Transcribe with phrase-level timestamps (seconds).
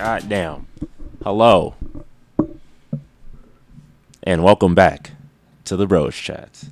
[0.00, 0.66] God damn.
[1.22, 1.74] Hello.
[4.22, 5.10] And welcome back
[5.66, 6.64] to the Bros Chat.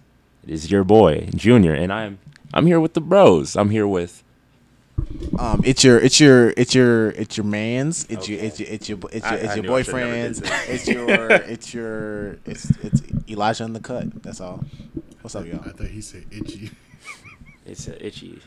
[0.45, 2.21] It is your boy, Junior, and I'm
[2.55, 3.55] I'm here with the bros.
[3.55, 4.25] I'm here with
[5.39, 8.07] Um, it's your, it's your, it's your, it's your man's.
[8.09, 8.47] It's your, Okay.
[8.47, 10.43] it's your, it's your, it's your, it's I your I should've boyfriend's.
[10.67, 14.23] It's your, it's your, it's it's Elijah in the cut.
[14.23, 14.65] That's all.
[15.21, 15.61] What's up, y'all?
[15.67, 16.71] I thought he said itchy.
[17.67, 18.41] it's a itchy.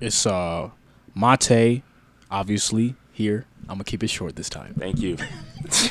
[0.00, 0.70] It's uh
[1.14, 1.84] Mate,
[2.28, 3.46] obviously here.
[3.70, 4.74] I'm gonna keep it short this time.
[4.76, 5.16] Thank you.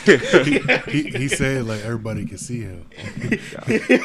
[0.04, 2.86] he, he said like everybody can see him.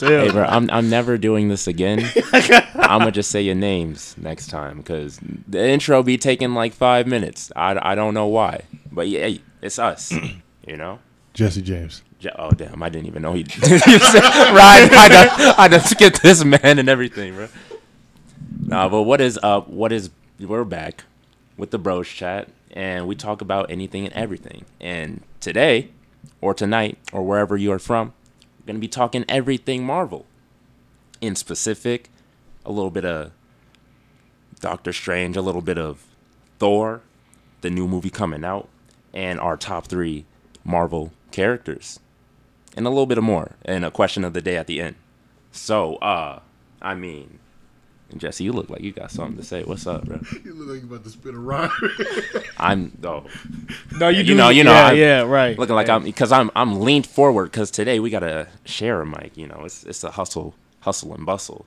[0.00, 2.08] Hey, bro, I'm I'm never doing this again.
[2.74, 7.06] I'm gonna just say your names next time because the intro be taking like five
[7.06, 7.50] minutes.
[7.54, 9.28] I, I don't know why, but yeah,
[9.60, 10.12] it's us.
[10.66, 11.00] You know.
[11.34, 12.02] Jesse James.
[12.20, 12.82] Ja- Oh damn!
[12.82, 13.40] I didn't even know he.
[13.42, 17.48] you said, right, I done, I done skipped this man and everything, bro.
[18.60, 19.68] Nah, but what is up?
[19.68, 20.10] What is?
[20.40, 21.04] We're back
[21.58, 24.64] with the Bros Chat, and we talk about anything and everything.
[24.80, 25.90] And today,
[26.40, 28.14] or tonight, or wherever you are from,
[28.58, 30.24] we're gonna be talking everything Marvel.
[31.20, 32.08] In specific,
[32.64, 33.32] a little bit of
[34.60, 36.06] Doctor Strange, a little bit of
[36.58, 37.02] Thor,
[37.60, 38.68] the new movie coming out,
[39.12, 40.24] and our top three
[40.64, 42.00] Marvel characters
[42.76, 44.94] and a little bit of more and a question of the day at the end
[45.50, 46.40] so uh
[46.80, 47.38] i mean
[48.16, 50.80] jesse you look like you got something to say what's up bro You look like
[50.82, 51.70] you about to spit a rhyme.
[52.58, 53.24] i'm oh
[53.98, 54.34] No, you do.
[54.34, 55.58] know- you know, Yeah, I'm yeah, right.
[55.58, 59.36] looking like i'm because i'm i'm leaned forward because today we gotta share a mic
[59.36, 61.66] you know it's it's a hustle hustle and bustle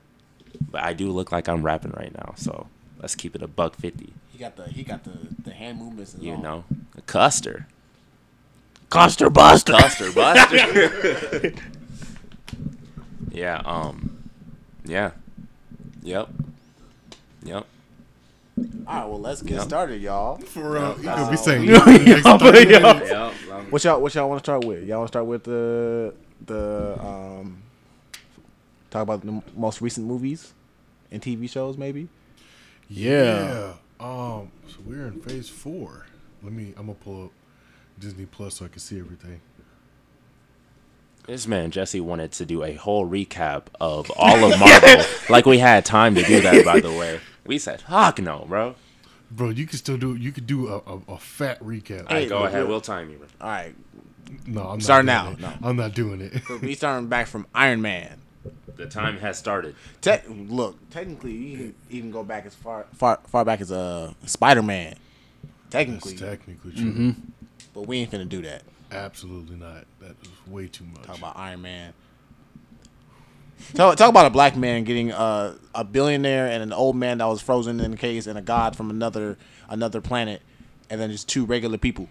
[0.70, 2.66] but i do look like i'm rapping right now so
[3.00, 5.12] let's keep it a buck 50 He got the, he got the,
[5.44, 6.14] the hand movements.
[6.14, 6.42] And you all.
[6.42, 6.64] know
[6.96, 7.68] a custer
[8.90, 9.72] Custer Buster.
[9.72, 11.52] Custer Buster.
[13.30, 13.62] yeah.
[13.64, 14.22] Um.
[14.84, 15.12] Yeah.
[16.02, 16.28] Yep.
[17.44, 17.66] Yep.
[18.86, 19.62] All right, well, let's get Yep.
[19.64, 20.36] started, y'all.
[20.38, 20.96] For real.
[20.98, 21.36] You that's could be all.
[21.36, 22.78] saying Yeah, for the next yeah, 30 yeah.
[22.80, 23.10] minutes.
[23.10, 23.72] Yep.
[23.72, 24.84] What y'all, what y'all want to start with?
[24.86, 26.14] Y'all want to start with the,
[26.44, 27.62] the, um,
[28.90, 30.52] talk about the most recent movies
[31.10, 32.08] and TV shows, maybe.
[32.88, 33.72] Yeah.
[34.00, 34.06] Yeah.
[34.06, 34.50] Um.
[34.68, 36.06] So we're in phase four.
[36.42, 36.74] Let me.
[36.76, 37.30] I'm gonna pull up
[37.98, 39.40] Disney Plus so I can see everything.
[41.26, 45.58] This man Jesse wanted to do a whole recap of all of Marvel, like we
[45.58, 46.64] had time to do that.
[46.64, 48.74] By the way, we said, "Fuck no, bro."
[49.30, 50.14] Bro, you can still do.
[50.16, 52.00] You could do a, a, a fat recap.
[52.10, 52.60] All right, go look, ahead.
[52.62, 52.68] look.
[52.68, 53.18] We'll time you.
[53.18, 53.26] Bro.
[53.40, 53.74] All right,
[54.46, 55.30] no, I'm not Start now.
[55.30, 55.40] it.
[55.40, 55.52] No.
[55.62, 56.42] I'm not doing it.
[56.46, 58.18] so we starting back from Iron Man.
[58.76, 59.76] The time has started.
[60.00, 64.12] Te- look, technically, you can even go back as far, far, far back as uh,
[64.26, 64.96] Spider Man.
[65.70, 67.14] Technically, That's technically true.
[67.72, 68.62] but we ain't finna do that.
[68.92, 69.84] Absolutely not.
[70.00, 71.04] That is way too much.
[71.04, 71.92] Talk about Iron Man.
[73.74, 77.26] Talk, talk about a black man getting uh, a billionaire and an old man that
[77.26, 79.38] was frozen in a case and a god from another
[79.68, 80.42] another planet,
[80.90, 82.08] and then just two regular people,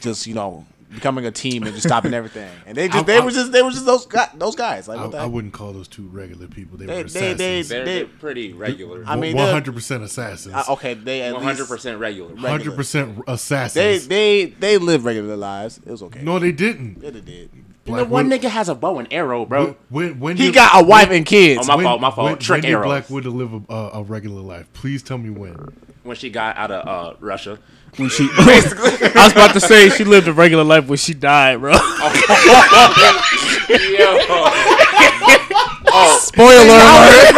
[0.00, 0.64] just you know
[0.94, 2.50] becoming a team and just stopping everything.
[2.66, 4.88] And they just I- they I- were just they were just those guys, those guys.
[4.88, 6.76] Like I, what the I wouldn't call those two regular people.
[6.78, 7.68] They, They- were they- they- assassins.
[7.68, 9.04] They're, They- they're pretty regular.
[9.06, 10.54] I mean, hundred percent assassins.
[10.54, 12.36] Uh, okay, they at One least hundred percent regular.
[12.36, 14.08] Hundred percent assassins.
[14.08, 15.78] they they they live regular lives.
[15.78, 16.22] It was okay.
[16.22, 17.02] no, they didn't.
[17.02, 17.50] yeah, they did.
[17.96, 19.76] The one nigga has a bow and arrow, bro.
[19.88, 21.62] When, when He did- got a wife and kids.
[21.64, 22.30] Oh, my when- fault, my fault.
[22.30, 22.86] When, Trick when arrows.
[22.86, 24.66] Black Widow live a, a, a regular life?
[24.72, 25.56] Please tell me when.
[26.02, 27.58] When she got out of uh, Russia.
[27.96, 31.60] When she, I was about to say she lived a regular life when she died,
[31.60, 31.72] bro.
[35.92, 36.18] Oh.
[36.22, 37.34] Spoiler alert!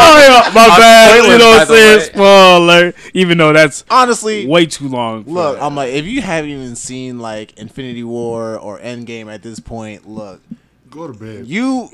[0.00, 1.24] oh yeah, my bad.
[1.32, 2.00] You know what I'm saying?
[2.12, 2.92] Spoiler.
[3.14, 5.24] Even though that's Honestly, way too long.
[5.24, 5.58] Look.
[5.60, 10.08] I'm like, if you haven't even seen like Infinity War or Endgame at this point,
[10.08, 10.40] look,
[10.90, 11.46] Go to bed.
[11.46, 11.88] you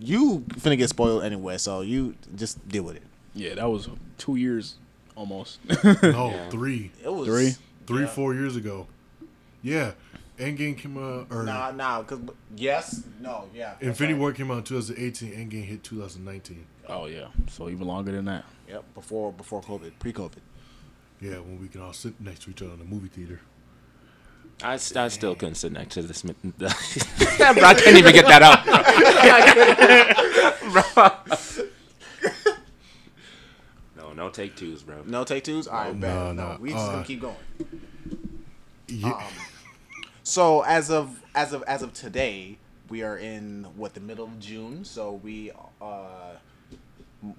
[0.00, 3.02] you finna get spoiled anyway, so you just deal with it.
[3.34, 4.76] yeah, that was two years
[5.14, 5.58] almost.
[6.02, 7.52] no, three, It was Three?
[7.86, 8.86] three, four years ago.
[9.62, 9.92] Yeah,
[10.38, 12.20] Endgame came out, or Nah, nah, cause
[12.56, 13.74] yes, no, yeah.
[13.80, 14.20] Infinity right.
[14.20, 15.32] War came out in 2018.
[15.32, 16.64] Endgame hit 2019.
[16.88, 18.44] oh yeah, so even longer than that.
[18.68, 20.38] Yep, before before COVID, pre-COVID.
[21.20, 23.40] Yeah, when we can all sit next to each other in the movie theater.
[24.62, 24.76] I, I
[25.08, 26.22] still couldn't sit next to this.
[26.24, 28.64] mi- bro, I can't even get that out.
[30.68, 30.82] Bro.
[33.96, 35.02] no, no take twos, bro.
[35.06, 35.66] No take twos.
[35.68, 36.36] All right, No, bad.
[36.36, 37.36] no, No, we just uh, gonna keep going.
[38.88, 39.22] Yeah,
[40.28, 42.58] So as of as of as of today,
[42.90, 44.84] we are in what the middle of June.
[44.84, 46.32] So we uh,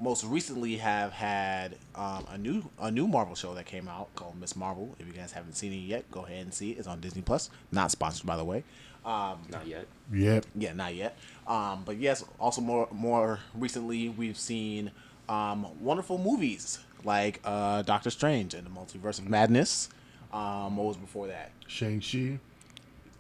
[0.02, 4.40] most recently have had um, a new a new Marvel show that came out called
[4.40, 4.56] Ms.
[4.56, 4.96] Marvel.
[4.98, 6.80] If you guys haven't seen it yet, go ahead and see it.
[6.80, 7.52] It's on Disney Plus.
[7.72, 8.64] Not sponsored, by the way.
[9.06, 9.86] Um, Not yet.
[10.12, 10.48] Yep.
[10.56, 11.16] yeah, not yet.
[11.46, 14.90] Um, but yes, also more more recently, we've seen
[15.30, 19.90] um, wonderful movies like uh, Doctor Strange and the Multiverse of Madness.
[20.34, 21.52] Um, what was before that?
[21.68, 22.40] Shang Chi.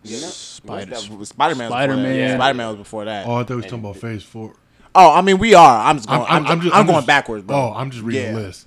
[0.03, 1.69] Spider- Spider Man.
[1.69, 2.37] Spider-Man.
[2.37, 3.27] Spider Man was before that.
[3.27, 4.53] Oh, I thought we were talking about Phase Four.
[4.95, 5.87] Oh, I mean, we are.
[5.87, 6.25] I'm just going.
[6.27, 7.55] I'm, I'm, just- going just- backwards, bro.
[7.55, 8.31] Oh, I'm just reading yeah.
[8.33, 8.65] the list.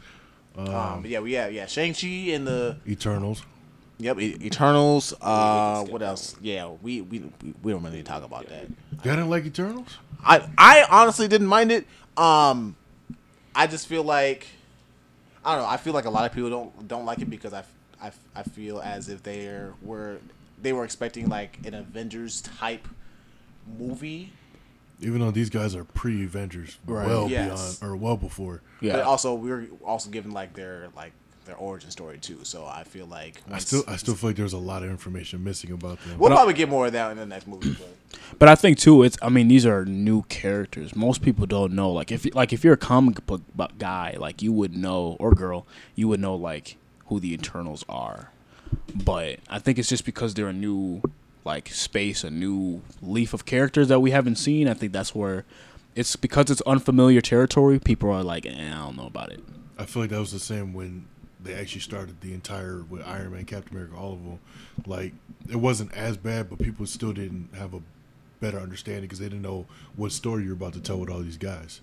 [0.56, 3.43] Um, yeah, we have yeah Shang Chi and the Eternals.
[3.99, 5.14] yep E- Eternals.
[5.20, 6.37] Uh, what else?
[6.43, 8.67] Yeah, we we we, we don't really need to talk about that.
[9.02, 9.96] Y'all didn't like Eternals?
[10.23, 11.87] I I honestly didn't mind it.
[12.19, 12.76] Um,
[13.55, 14.46] I just feel like
[15.43, 15.69] I don't know.
[15.70, 17.64] I feel like a lot of people don't don't like it because I
[18.02, 20.19] I, I feel as if they were
[20.62, 22.87] they were expecting like an Avengers type
[23.79, 24.32] movie,
[25.00, 27.06] Even though these guys are pre-Avengers, Right.
[27.09, 27.79] well Yes.
[27.79, 28.62] beyond or well before.
[28.81, 28.93] Yeah.
[28.94, 31.12] but also we were also given like their like
[31.44, 32.38] their origin story too.
[32.44, 35.43] So I feel like I still, I still feel like there's a lot of information
[35.43, 36.19] missing about them.
[36.19, 37.73] we'll But I- probably get more of that in the next movie.
[37.79, 37.88] But.
[38.38, 39.17] But I think too, it's.
[39.23, 40.94] I mean, these are new characters.
[40.94, 41.91] Most people don't know.
[41.91, 43.43] Like if, you- like if you're a comic book
[43.79, 45.67] guy, like you would know, or girl,
[45.97, 46.76] you would know like
[47.06, 48.31] who the Eternals are.
[48.95, 51.03] But I think it's just because they're a new,
[51.45, 54.69] like space, a new leaf of characters that we haven't seen.
[54.69, 55.45] I think that's where,
[55.95, 57.79] it's because it's unfamiliar territory.
[57.79, 59.43] People are like, eh, I don't know about it.
[59.79, 61.07] I feel like that was the same when
[61.43, 64.39] they actually started the entire with Iron Man, Captain America, all of them.
[64.87, 65.13] Like
[65.51, 67.81] it wasn't as bad, but people still didn't have a
[68.41, 69.67] better understanding because they didn't know
[69.97, 71.81] what story you're about to tell with all these guys.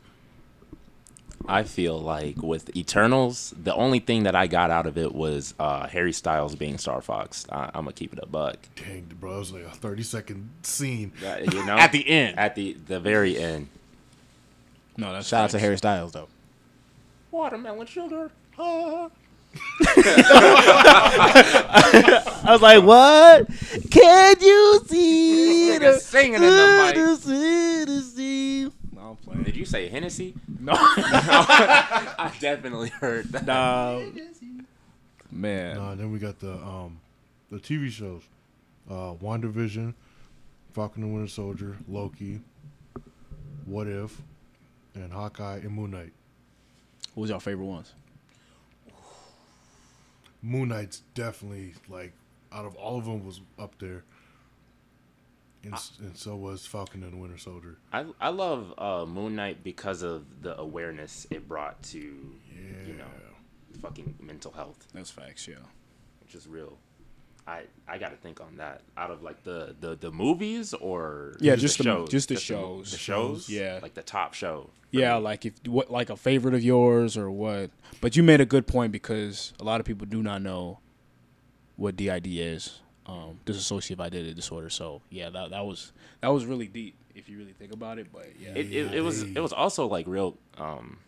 [1.48, 5.54] I feel like with Eternals, the only thing that I got out of it was
[5.60, 7.46] uh, Harry Styles being Star Fox.
[7.52, 8.58] I, I'm gonna keep it a buck.
[8.76, 11.12] Dang, bro, it was like a 30 second scene.
[11.26, 12.38] Uh, you know, At the end.
[12.38, 13.68] at the the very end.
[14.98, 15.60] No, that's Shout out to.
[15.60, 16.28] Harry Styles though.
[17.32, 18.32] Watermelon sugar.
[18.58, 19.10] I
[22.48, 23.48] was like, what?
[23.90, 26.48] Can you see Nigga singing in the
[26.94, 26.98] mic.
[29.00, 29.44] I'm playing.
[29.44, 30.36] Did you say Hennessy?
[30.62, 30.74] No.
[30.74, 33.46] I definitely heard that.
[33.46, 34.02] Nah.
[35.32, 35.78] Man.
[35.78, 37.00] Uh, then we got the um
[37.50, 38.24] the TV shows,
[38.90, 39.94] uh, WandaVision,
[40.74, 42.42] Falcon and Winter Soldier, Loki,
[43.66, 44.22] What If,
[44.96, 46.12] and Hawkeye and Moon Knight.
[47.14, 47.94] What was your favorite ones?
[50.42, 52.14] Moon Knight's definitely like
[52.52, 54.04] out of all of them was up there,
[55.64, 57.78] and, s and so was Falcon and Winter Soldier.
[57.94, 63.06] I I love uh, Moon Knight because of the awareness it brought to you know
[63.82, 65.56] fucking mental health, That's facts, yeah.
[66.22, 66.78] which is real.
[67.48, 68.82] I I got to think on that.
[68.98, 72.40] Out of like the the, the movies or Yeah, just the- shows, just the mo-
[72.40, 72.92] shows.
[72.92, 73.80] the shows, Yeah.
[73.82, 74.70] like the top show.
[74.92, 75.24] Yeah, me.
[75.24, 77.70] like if what like a favorite of yours or what.
[78.02, 80.80] But you made a good point because a lot of people do not know
[81.76, 82.82] what DID is.
[83.10, 84.70] Um, dissociative identity disorder.
[84.70, 85.92] So yeah, that that was
[86.22, 88.08] that was really deep if you really think about it.
[88.14, 91.00] But yeah, it, it, it was it was also like real um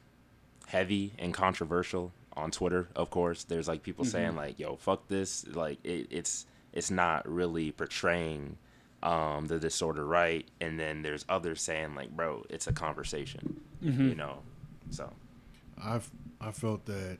[0.67, 2.87] heavy and controversial on Twitter.
[2.95, 4.11] Of course, there's like people Mm-hmm.
[4.11, 8.57] saying like, "Yo, fuck this!" Like it, it's it's not really portraying
[9.03, 10.47] um the disorder right.
[10.59, 14.09] And then there's others saying like, "Bro, it's a conversation," Mm-hmm.
[14.09, 14.39] you know.
[14.89, 15.11] So
[15.83, 16.09] I've
[16.39, 17.17] I felt that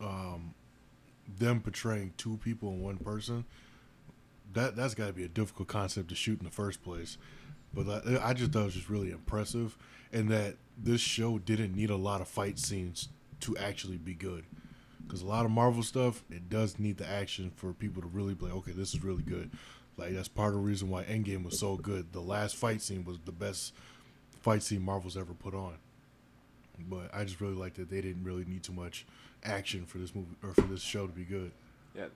[0.00, 0.54] um,
[1.38, 3.44] them portraying two people in one person
[4.52, 7.16] that that's got to be a difficult concept to shoot in the first place.
[7.72, 9.76] But I, I just thought it was just really impressive,
[10.12, 13.08] and that this show didn't need a lot of fight scenes
[13.40, 14.44] to actually be good.
[15.06, 18.34] Because a lot of Marvel stuff, it does need the action for people to really
[18.34, 19.50] be like, okay, this is really good.
[19.96, 22.12] Like that's part of the reason why Endgame was so good.
[22.12, 23.74] The last fight scene was the best
[24.40, 25.74] fight scene Marvel's ever put on.
[26.88, 29.06] But I just really like that they didn't really need too much
[29.44, 31.50] action for this movie or for this show to be good.
[31.96, 32.06] yeah,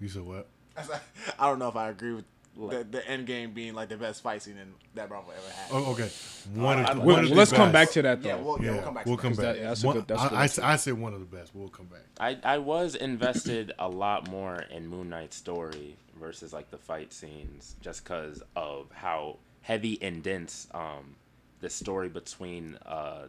[0.00, 0.46] You said what?
[1.38, 2.24] I don't know if I agree with
[2.56, 5.68] the, the end game being like the best fight scene in, that Marvel ever had.
[5.70, 6.10] Oh, okay.
[6.54, 8.28] One, I- of, I- one Well, of let's come back to that though.
[8.28, 9.06] yeah, we'll, yeah, Yeah, we'll come back.
[9.06, 9.42] we'll to come that.
[9.42, 9.56] back.
[9.56, 10.62] That- that's a One- good- that's a I, good I, answer.
[10.64, 11.54] I say one of the best.
[11.54, 12.02] We'll come back.
[12.20, 17.12] I I was invested a lot more in Moon Knight's story versus like the fight
[17.12, 21.14] scenes, just because of how heavy and dense um
[21.60, 23.26] the story between uh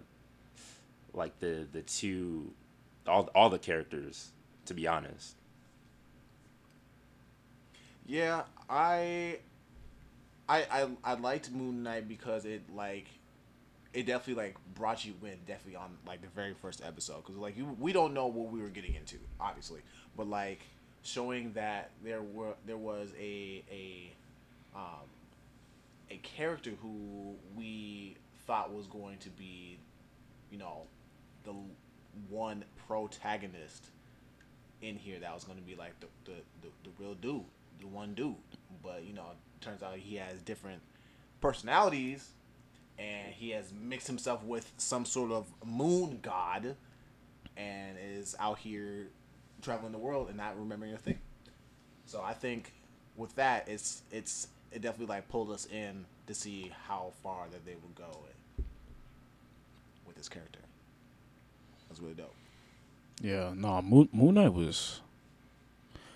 [1.13, 2.53] like the the two
[3.07, 4.31] all all the characters
[4.65, 5.35] to be honest.
[8.05, 9.37] Yeah, I,
[10.47, 13.05] I, I, I liked Moon Knight because it like,
[13.93, 17.57] it definitely like brought you in definitely on like the very first episode because like
[17.57, 19.81] you we don't know what we were getting into obviously,
[20.15, 20.61] but like
[21.01, 24.11] showing that there were there was a a,
[24.75, 25.07] um,
[26.11, 29.79] a character who we thought was going to be,
[30.51, 30.83] you know,
[31.43, 31.53] the
[32.29, 33.87] one protagonist
[34.81, 37.43] in here that was going to be like the, the, the, the real dude,
[37.79, 38.35] the one dude.
[38.83, 39.25] But, you know,
[39.61, 40.81] turns out he has different
[41.41, 42.29] personalities
[42.97, 46.75] and he has mixed himself with some sort of moon god.
[47.57, 49.07] and is out here
[49.61, 51.19] traveling the world and not remembering a thing.
[52.05, 52.73] So I think
[53.15, 57.65] with that, it's it's it definitely like pulled us in to see how far that
[57.65, 58.19] they would go
[60.05, 60.59] with this character.
[61.89, 62.33] That's really dope.
[63.21, 65.01] Yeah, no, Moon, Moon Knight was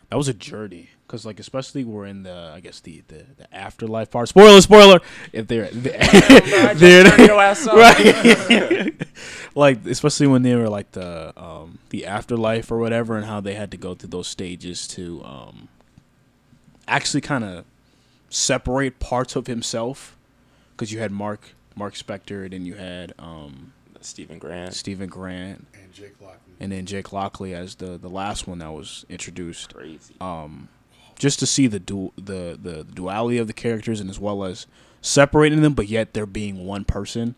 [0.09, 3.53] that was a journey because like especially we're in the I guess the the, the
[3.53, 4.29] afterlife part.
[4.29, 5.01] Spoiler, spoiler.
[5.31, 8.93] If they're, they're, your right,
[9.55, 13.55] like especially when they were like the um the afterlife or whatever, and how they
[13.55, 15.67] had to go through those stages to um
[16.87, 17.65] actually kind of
[18.29, 20.15] separate parts of himself
[20.71, 23.73] because you had Mark Mark Spector and then you had um
[24.05, 24.73] Steven Grant.
[24.73, 26.53] Steven Grant And Jake Lockley.
[26.59, 29.73] and then Jake Lockley as the the last one that was introduced.
[29.73, 30.15] Crazy.
[30.21, 30.69] Um,
[31.17, 34.65] just to see the du- the the duality of the characters and as well as
[35.01, 37.35] separating them, but yet they're being one person.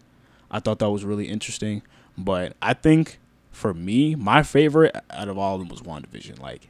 [0.51, 1.81] I thought that was really interesting.
[2.17, 3.19] But I think
[3.51, 6.39] for me, my favorite out of all of them was WandaVision.
[6.39, 6.69] Like,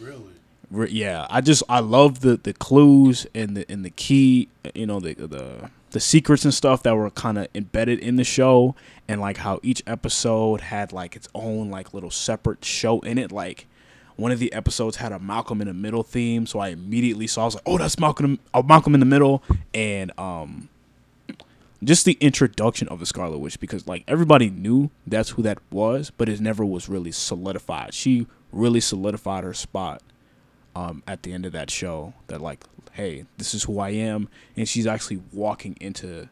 [0.00, 0.32] Really?
[0.70, 4.86] re- yeah, I just I love the the clues and the and the key, you
[4.86, 8.74] know, the the the secrets and stuff that were kind of embedded in the show,
[9.06, 13.32] and like how each episode had like its own like little separate show in it.
[13.32, 13.66] Like
[14.16, 17.42] one of the episodes had a Malcolm in the Middle theme, so I immediately saw
[17.42, 19.42] I was like, oh, that's Malcolm, uh, Malcolm in the Middle,
[19.74, 20.68] and um.
[21.84, 26.10] Just the introduction of the Scarlet Witch, because like everybody knew that's who that was,
[26.10, 27.94] but it never was really solidified.
[27.94, 30.02] She really solidified her spot
[30.78, 34.28] um, at the end of that show that like hey this is who i am
[34.56, 36.28] and she's actually walking into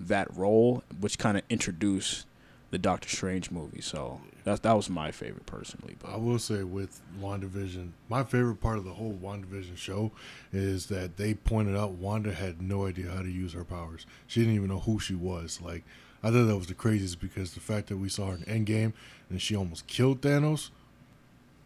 [0.00, 2.26] that role which kind of introduced
[2.70, 7.00] the doctor strange movie so that, that was my favorite personally I will say with
[7.20, 10.12] WandaVision, my favorite part of the whole WandaVision show
[10.52, 14.06] is that they pointed out Wanda had no idea how to use her powers.
[14.26, 15.60] She didn't even know who she was.
[15.62, 15.82] Like,
[16.22, 18.92] I thought that was the craziest because the fact that we saw her in Endgame
[19.30, 20.70] and she almost killed Thanos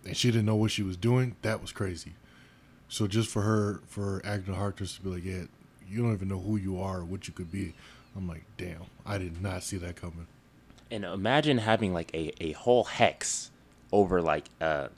[0.09, 2.15] and she didn't know what she was doing, that was crazy.
[2.89, 5.43] So just for her, for Agnes Harkness to be like, yeah,
[5.87, 7.75] you don't even know who you are or what you could be.
[8.17, 10.27] I'm like, damn, I did not see that coming.
[10.91, 13.51] And imagine having like a, a whole hex
[13.93, 14.89] over like a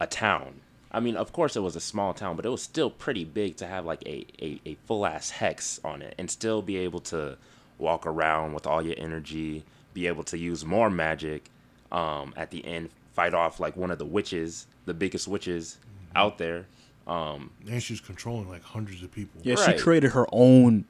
[0.00, 0.60] a town.
[0.92, 3.56] I mean, of course it was a small town, but it was still pretty big
[3.56, 7.00] to have like a, a, a full ass hex on it and still be able
[7.00, 7.36] to
[7.78, 11.50] walk around with all your energy, be able to use more magic,
[11.92, 12.90] um, at the end
[13.20, 15.76] fight off like one of the witches, the biggest witches
[16.16, 16.64] out there.
[17.06, 19.40] Um, And she's controlling like hundreds of people.
[19.42, 19.76] yeah Right.
[19.76, 20.84] she created her own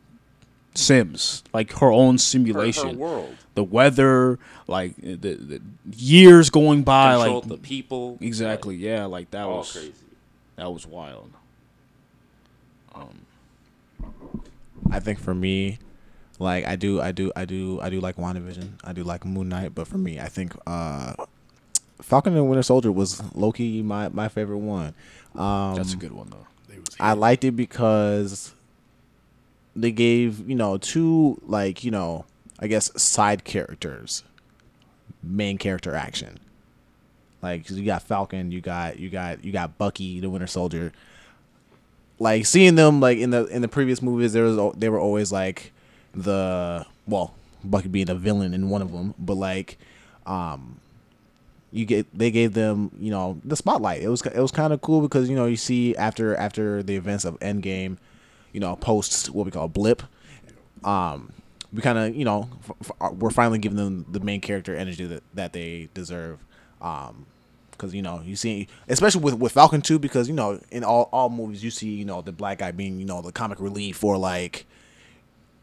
[0.75, 3.35] sims like her own simulation her world.
[3.57, 5.61] the weather like the, the
[5.97, 8.17] years going by Controlled like the people.
[8.21, 9.93] exactly yeah like that all was crazy.
[10.55, 11.33] that was wild
[12.95, 13.27] Um,
[14.93, 15.79] I think for me,
[16.39, 18.69] like I do, I do, I do, I do like WandaVision.
[18.85, 21.15] I do like Moon Knight, but for me, I think uh,
[22.03, 24.95] Falcon and Winter Soldier was Loki my my favorite one.
[25.35, 26.47] Um, that's a good one though
[26.99, 28.53] I liked it because
[29.77, 32.25] they gave you know two like you know
[32.59, 34.25] I guess side characters
[35.23, 36.39] main character action.
[37.43, 40.93] Like you got Falcon, you got you got you got Bucky, the Winter Soldier.
[42.19, 45.33] Like seeing them like in the in the previous movies, there was they were always
[45.33, 45.73] like
[46.15, 49.79] the well Bucky being a villain in one of them, but like
[50.27, 50.81] um
[51.73, 54.03] you get they gave them you know the spotlight.
[54.03, 56.97] It was it was kind of cool because you know you see after after the
[56.97, 57.97] events of Endgame,
[58.53, 60.03] you know post what we call blip,
[60.85, 61.33] um
[61.73, 65.07] we kind of you know f- f- we're finally giving them the main character energy
[65.07, 66.41] that that they deserve,
[66.81, 67.27] um
[67.71, 71.09] because you know you see especially with with Falcon two because you know in all
[71.13, 74.03] all movies you see you know the black guy being you know the comic relief
[74.05, 74.67] or like.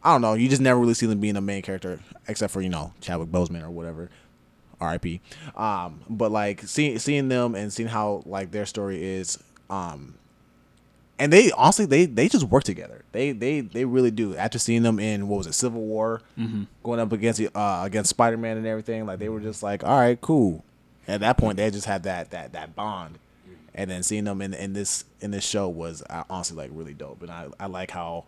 [0.04, 0.36] I don't know.
[0.36, 2.00] You just never really see them being a main character,
[2.30, 4.10] except for you know Chadwick Boseman or whatever.
[4.80, 5.22] R.I.P.
[5.56, 9.38] Um, but like seeing seeing them and seeing how like their story is,
[9.70, 10.16] um,
[11.20, 13.04] and they honestly they they just work together.
[13.12, 14.36] They they they really do.
[14.36, 16.22] After seeing them in what was it, Civil War,
[16.84, 20.00] going up against uh against Spider Man and everything, like they were just like, all
[20.00, 20.64] right, cool.
[21.08, 23.18] At that point, they just had that that that bond,
[23.74, 26.94] and then seeing them in in this in this show was uh, honestly like really
[26.94, 27.22] dope.
[27.24, 28.26] And I I like how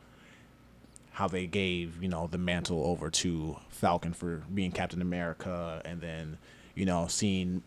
[1.19, 5.99] how they gave you know the mantle over to Falcon for being Captain America, and
[5.99, 6.37] then
[6.75, 7.61] you know seeing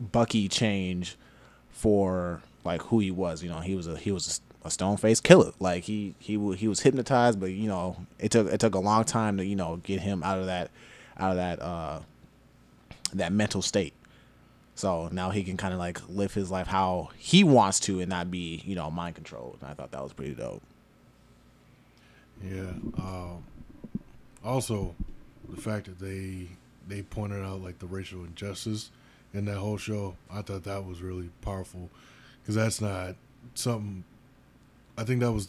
[0.00, 1.16] Bucky change
[1.70, 3.40] for like who he was.
[3.40, 5.52] You know, he was a he was a, a stone faced killer.
[5.60, 9.04] Like he he he was hypnotized, but you know it took it took a long
[9.04, 10.72] time to you know get him out of that
[11.18, 12.00] out of that uh
[13.14, 13.94] that mental state.
[14.74, 18.10] So now he can kind of like live his life how he wants to and
[18.10, 19.58] not be you know mind controlled.
[19.60, 20.62] And I thought that was pretty dope.
[22.42, 22.70] Yeah.
[22.98, 23.44] Um,
[24.44, 24.94] also,
[25.48, 26.48] the fact that they
[26.86, 28.90] they pointed out like the racial injustice
[29.34, 30.16] in that whole show.
[30.30, 31.90] I thought that was really powerful
[32.42, 33.16] because that's not
[33.54, 34.04] something.
[34.96, 35.48] I think that was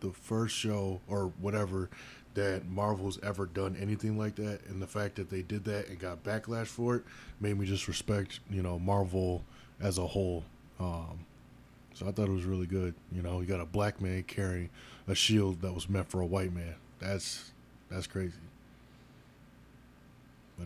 [0.00, 1.88] the first show or whatever
[2.34, 5.98] that Marvel's ever done anything like that, and the fact that they did that and
[5.98, 7.04] got backlash for it
[7.40, 9.42] made me just respect you know Marvel
[9.80, 10.44] as a whole.
[10.80, 11.24] Um,
[11.94, 12.94] so I thought it was really good.
[13.12, 14.70] You know, you got a black man carrying
[15.08, 16.74] a shield that was meant for a white man.
[16.98, 17.52] That's
[17.90, 18.34] that's crazy.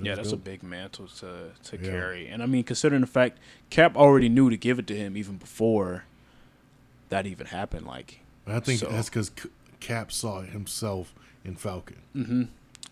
[0.02, 1.90] Yeah, that's a big mantle to to Yeah.
[1.90, 2.28] carry.
[2.28, 3.38] And I mean, considering the fact
[3.70, 6.04] Cap already knew to give it to him even before
[7.08, 7.86] that even happened.
[7.86, 9.30] Like, I think so- that's because
[9.80, 11.14] Cap saw it himself
[11.44, 11.96] in Falcon.
[12.12, 12.42] hmm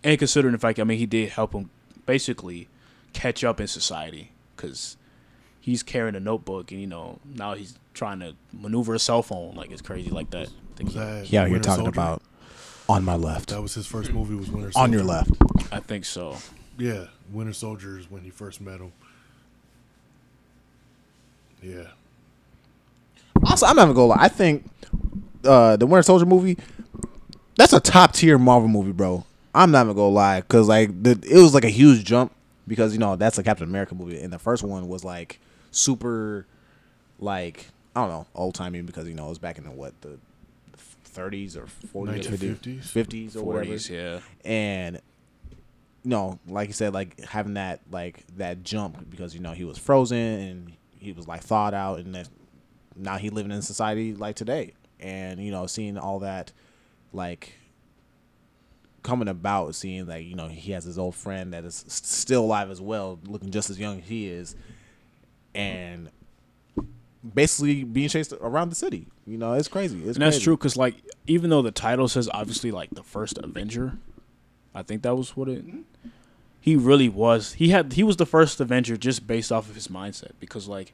[0.04, 1.68] and considering the fact, I mean, he did help him
[2.06, 2.68] basically
[3.12, 4.96] catch up in society because
[5.66, 9.54] he's carrying a notebook, and you know now he's trying to maneuver a cell phone
[9.56, 10.48] like it's crazy like that.
[10.80, 12.00] Was that He out here Winter talking Soldier?
[12.00, 12.22] about
[12.88, 14.34] on my left, That was his first movie.
[14.36, 14.84] Was Winter Soldier.
[14.84, 15.30] on your left.
[15.72, 16.36] I think so.
[16.78, 18.92] Yeah, Winter Soldier is when he first met him.
[21.62, 21.88] Yeah,
[23.44, 24.18] Also, I'm not even gonna go lie.
[24.20, 24.64] I think
[25.44, 26.58] uh, the Winter Soldier movie,
[27.56, 29.24] that's a top tier Marvel movie, bro.
[29.54, 32.30] I'm not even gonna go lie, cause like the, it was like a huge jump
[32.68, 35.40] because you know that's a Captain America movie, and the first one was like
[35.76, 36.46] super,
[37.18, 39.98] like I don't know, old timey because you know it was back in the what
[40.00, 40.18] the
[41.14, 43.64] 30s or 40s, or 50s or whatever.
[43.64, 44.20] Forties, yeah.
[44.44, 45.00] and
[46.04, 49.64] you know, like you said, like having that like that jump because you know he
[49.64, 52.28] was frozen and he was like thawed out, and that
[52.94, 56.52] now he living in society like today, and you know seeing all that
[57.12, 57.54] like
[59.02, 62.70] coming about, seeing like you know he has his old friend that is still alive
[62.70, 64.54] as well, looking just as young as he is,
[65.56, 66.10] and
[67.34, 69.06] basically being chased around the city.
[69.26, 69.98] You know, it's crazy.
[69.98, 70.44] It's and that's crazy.
[70.44, 70.94] true because like
[71.26, 73.98] even though the title says obviously like the first Avenger,
[74.74, 75.64] I think that was what it.
[76.60, 77.54] He really was.
[77.54, 77.92] He had.
[77.92, 80.92] He was the first Avenger just based off of his mindset because like,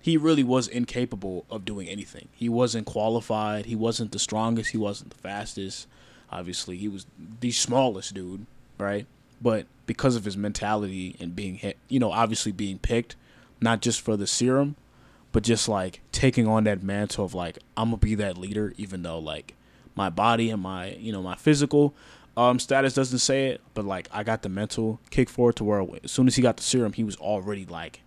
[0.00, 2.28] he really was incapable of doing anything.
[2.32, 3.66] He wasn't qualified.
[3.66, 4.70] He wasn't the strongest.
[4.70, 5.86] He wasn't the fastest.
[6.32, 7.06] Obviously, he was
[7.40, 8.46] the smallest dude,
[8.78, 9.06] right?
[9.42, 13.16] But because of his mentality and being hit, you know, obviously being picked,
[13.60, 14.76] not just for the serum,
[15.32, 19.02] but just like taking on that mantle of like I'm gonna be that leader, even
[19.02, 19.54] though like
[19.94, 21.94] my body and my you know my physical
[22.36, 25.84] um status doesn't say it, but like I got the mental kick forward to where
[26.02, 28.00] as soon as he got the serum, he was already like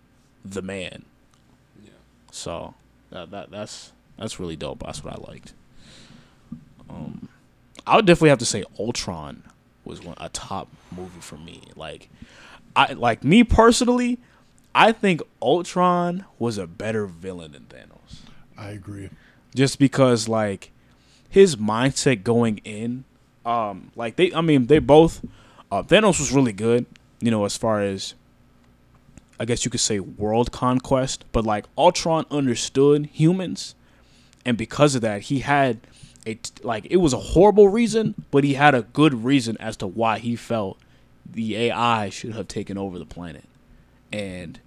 [0.44, 1.04] the man.
[1.82, 1.90] Yeah.
[2.30, 2.74] So
[3.10, 4.82] that that that's that's really dope.
[4.84, 5.54] That's what I liked.
[6.88, 7.28] Um,
[7.86, 9.42] I would definitely have to say Ultron
[9.84, 11.62] was one a top movie for me.
[11.76, 12.08] Like,
[12.76, 14.18] I like me personally,
[14.74, 18.20] I think Ultron was a better villain than Thanos.
[18.56, 19.10] I agree.
[19.54, 20.72] Just because like
[21.28, 23.04] his mindset going in,
[23.46, 25.24] um, like they, I mean, they both.
[25.70, 26.86] Uh, Thanos was really good,
[27.20, 28.14] you know, as far as
[29.38, 33.74] I guess you could say world conquest, but like Ultron understood humans,
[34.44, 35.80] and because of that, he had
[36.26, 39.86] a like it was a horrible reason, but he had a good reason as to
[39.86, 40.78] why he felt
[41.28, 43.44] the AI should have taken over the planet,
[44.12, 44.60] and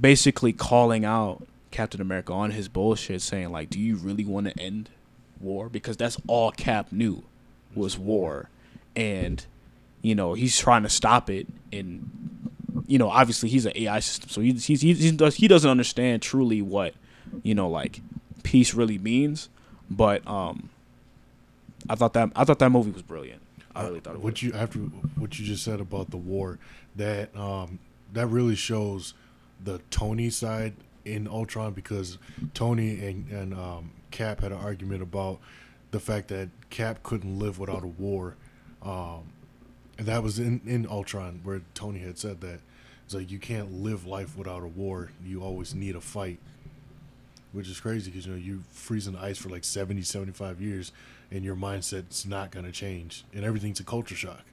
[0.00, 4.58] basically calling out Captain America on his bullshit, saying like, "Do you really want to
[4.58, 4.90] end
[5.40, 7.24] war?" Because that's all Cap knew
[7.74, 8.48] was war,
[8.94, 9.44] and
[10.02, 12.32] you know he's trying to stop it and
[12.86, 15.70] you know, obviously he's an AI system, so he he's, he he does he doesn't
[15.70, 16.94] understand truly what
[17.42, 18.00] you know like
[18.42, 19.48] peace really means.
[19.90, 20.70] But um,
[21.88, 23.42] I thought that I thought that movie was brilliant.
[23.74, 24.24] I really thought it was.
[24.24, 26.58] what you after what you just said about the war
[26.96, 27.78] that um
[28.12, 29.14] that really shows
[29.64, 32.18] the Tony side in Ultron because
[32.54, 35.40] Tony and and um, Cap had an argument about
[35.90, 38.36] the fact that Cap couldn't live without a war,
[38.82, 39.24] um,
[39.98, 42.60] and that was in in Ultron where Tony had said that
[43.04, 45.10] it's like you can't live life without a war.
[45.24, 46.38] You always need a fight.
[47.52, 50.62] Which is crazy because you know you freeze in the ice for like 70, 75
[50.62, 50.90] years,
[51.30, 54.44] and your mindset's not going to change, and everything's a culture shock.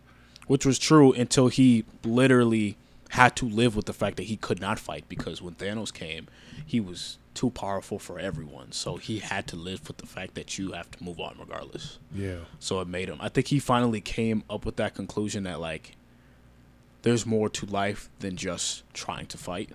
[0.47, 2.75] which was true until he literally
[3.09, 6.27] had to live with the fact that he could not fight because when Thanos came,
[6.65, 8.71] he was too powerful for everyone.
[8.71, 11.97] So he had to live with the fact that you have to move on regardless.
[12.13, 13.17] Yeah, So it made him.
[13.19, 15.95] I think he finally came up with that conclusion that like
[17.01, 19.71] there's more to life than just trying to fight.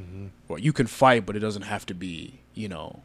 [0.00, 0.26] Mm-hmm.
[0.48, 3.02] Or you can fight, but it doesn't have to be, you know,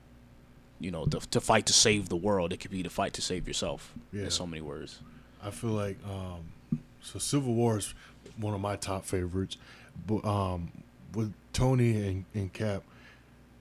[0.79, 2.53] you know, to, to fight to save the world.
[2.53, 3.93] It could be to fight to save yourself.
[4.13, 4.23] Yeah.
[4.23, 4.99] In so many words.
[5.43, 7.93] I feel like um, so Civil War is
[8.39, 9.57] one of my top favorites,
[10.07, 10.71] but um,
[11.13, 12.83] with Tony and, and Cap,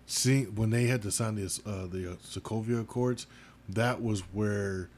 [0.07, 3.27] see when they had to sign this uh, the uh, Sokovia Accords,
[3.69, 4.89] that was where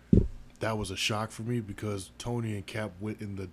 [0.61, 3.49] that was a shock for me because Tony and Cap went in the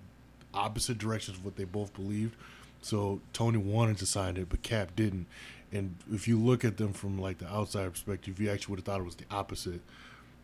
[0.54, 2.36] opposite directions of what they both believed.
[2.82, 5.26] So Tony wanted to sign it, but Cap didn't.
[5.72, 8.86] And if you look at them from like the outside perspective, you actually would have
[8.86, 9.82] thought it was the opposite,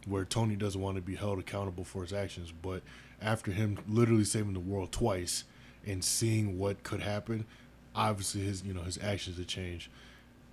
[0.06, 2.52] where Tony doesn't want to be held accountable for his actions.
[2.62, 2.82] But
[3.22, 5.43] after him literally saving the world twice
[5.86, 7.46] and seeing what could happen,
[7.96, 9.89] obviously his you know his actions have changed.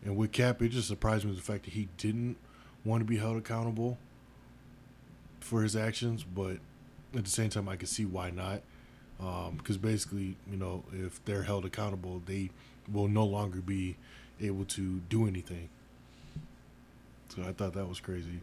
[0.05, 2.37] And with Cap, it just surprised me the fact that he didn't
[2.85, 3.99] want to be held accountable
[5.41, 6.57] for his actions, but
[7.15, 8.63] at the same time, I can see why not.
[9.59, 12.51] Because basically, you know, if they're held accountable, they
[12.91, 13.97] will no longer be
[14.41, 15.69] able to do anything.
[17.29, 18.41] So I thought that was crazy.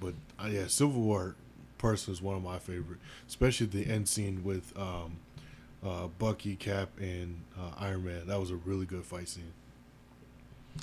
[0.00, 1.34] But uh, yeah, Civil War
[1.76, 2.98] personally is one of my favorite,
[3.28, 5.18] especially the end scene with um,
[5.84, 8.26] uh, Bucky, Cap, and uh, Iron Man.
[8.26, 9.52] That was a really good fight scene.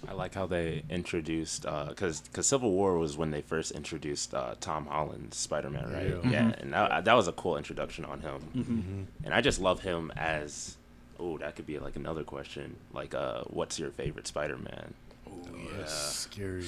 [0.07, 4.53] I like how they introduced because because Civil War was when they first introduced uh,
[4.59, 6.07] Tom Holland's Spider Man, right?
[6.07, 6.29] Yeah.
[6.31, 9.07] Yeah, and that, that was a cool introduction on him.
[9.23, 10.77] And I just love him as
[11.19, 12.77] oh, that could be like another question.
[12.93, 14.93] Like, uh, what's your favorite Spider Man?
[15.27, 15.77] Oh, yeah.
[15.77, 16.65] that's scary.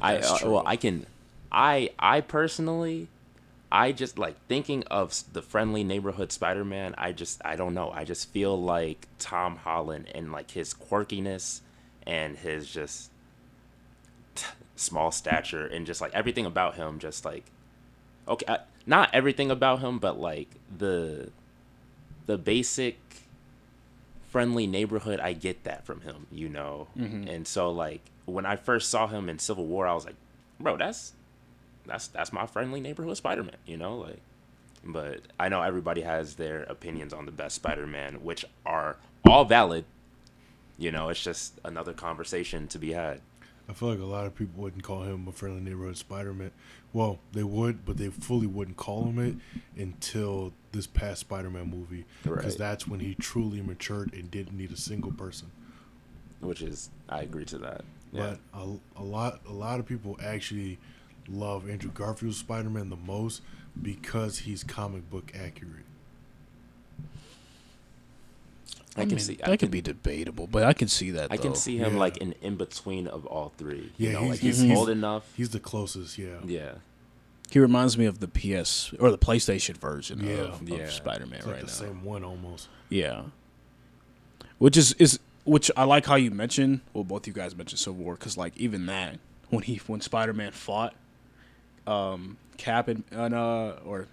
[0.00, 0.50] I That's uh, true.
[0.52, 1.06] well, I can,
[1.50, 3.08] I I personally,
[3.70, 6.94] I just like thinking of the friendly neighborhood Spider Man.
[6.96, 7.90] I just I don't know.
[7.90, 11.60] I just feel like Tom Holland and like his quirkiness
[12.06, 13.10] and his just
[14.76, 16.98] small stature and just like everything about him.
[16.98, 17.44] Just like
[18.26, 21.30] okay, uh, not everything about him, but like the
[22.26, 22.98] the basic
[24.28, 26.86] friendly neighborhood i get that from him you know
[27.26, 30.14] and so like when i first saw him in civil war i was like
[30.60, 31.14] bro that's
[31.88, 34.20] that's that's my friendly neighborhood spider-man you know like
[34.84, 38.96] but i know everybody has their opinions on the best spider-man which are
[39.26, 39.84] all valid
[40.78, 43.20] you know it's just another conversation to be had
[43.70, 46.52] I feel like a lot of people wouldn't call him a friendly neighborhood Spider-Man.
[46.94, 49.34] Well, they would, but they fully wouldn't call him it
[49.78, 52.56] until this past Spider-Man movie, because Right.
[52.58, 55.50] that's when he truly matured and didn't need a single person.
[56.40, 60.18] which is i agree to that yeah But a, a lot, a lot of people
[60.24, 60.78] actually
[61.30, 63.42] love Andrew Garfield's Spider-Man the most
[63.80, 65.84] because he's comic book accurate.
[68.96, 71.12] i, I, can mean, see that I could can, be debatable, but I can see
[71.12, 71.30] that.
[71.30, 71.98] i can see him Yeah.
[72.00, 74.88] like an in between of all three Yeah, you know he's- like he's, he's- old
[74.88, 76.38] enough He's the closest, yeah.
[76.44, 76.72] yeah
[77.50, 80.34] He reminds me of the PS or the PlayStation version Yeah.
[80.38, 81.72] of, of Spider-Man It's like right the now.
[81.92, 82.68] same one almost.
[82.88, 83.22] Yeah.
[84.58, 86.80] Which is is which I like how you mentioned.
[86.92, 89.18] Well, both you guys mentioned Civil War because like even that
[89.50, 90.94] when he when Spider Man fought,
[91.88, 94.08] um, Cap and, and uh or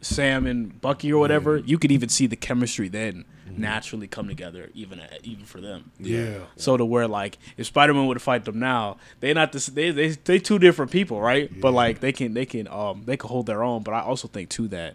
[0.00, 4.70] Sam and Bucky or whatever, you could even see the chemistry then naturally come together
[4.74, 5.90] even at, even for them.
[5.98, 6.38] Yeah.
[6.56, 9.90] So to where like if Spider Man would fight them now, they not this they
[9.90, 11.50] they they two different people, right?
[11.60, 13.82] But like they can they can um they can hold their own.
[13.82, 14.94] But I also think too that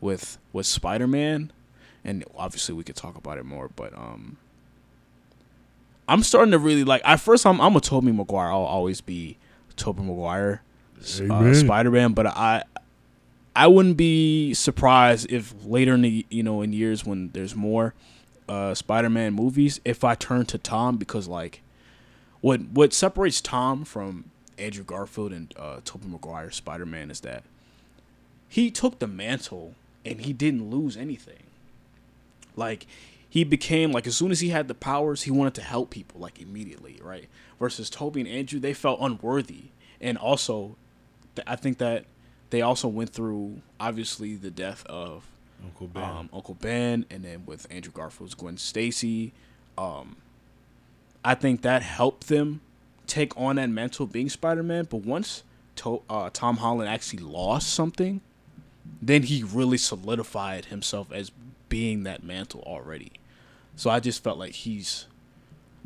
[0.00, 1.52] with with Spider Man,
[2.04, 4.36] and obviously we could talk about it more, but um
[6.08, 7.02] I'm starting to really like.
[7.04, 8.48] At first, I'm I'm a Tobey Maguire.
[8.48, 9.36] I'll always be
[9.76, 10.62] Tobey Maguire,
[11.30, 12.12] uh, Spider Man.
[12.12, 12.64] But I
[13.54, 17.94] I wouldn't be surprised if later in the you know in years when there's more
[18.48, 21.60] uh, Spider-Man movies, if I turn to Tom because like
[22.40, 27.44] what what separates Tom from Andrew Garfield and uh, Tobey Maguire Spider-Man is that
[28.48, 31.42] he took the mantle and he didn't lose anything.
[32.56, 32.86] Like
[33.28, 36.20] he became like as soon as he had the powers, he wanted to help people
[36.20, 37.28] like immediately, right?
[37.58, 39.64] Versus Tobey and Andrew, they felt unworthy,
[40.00, 40.76] and also,
[41.38, 42.04] th- I think that
[42.50, 45.24] they also went through obviously the death of
[45.64, 46.02] Uncle Ben.
[46.02, 49.32] um, Uncle Ben, and then with Andrew Garfield's Gwen Stacy.
[49.76, 50.16] Um,
[51.24, 52.60] I think that helped them
[53.06, 54.86] take on that mantle being Spider Man.
[54.88, 55.42] But once
[55.76, 58.20] to- uh, Tom Holland actually lost something,
[59.02, 61.30] then he really solidified himself as
[61.68, 63.12] being that mantle already.
[63.76, 65.06] So I just felt like he's.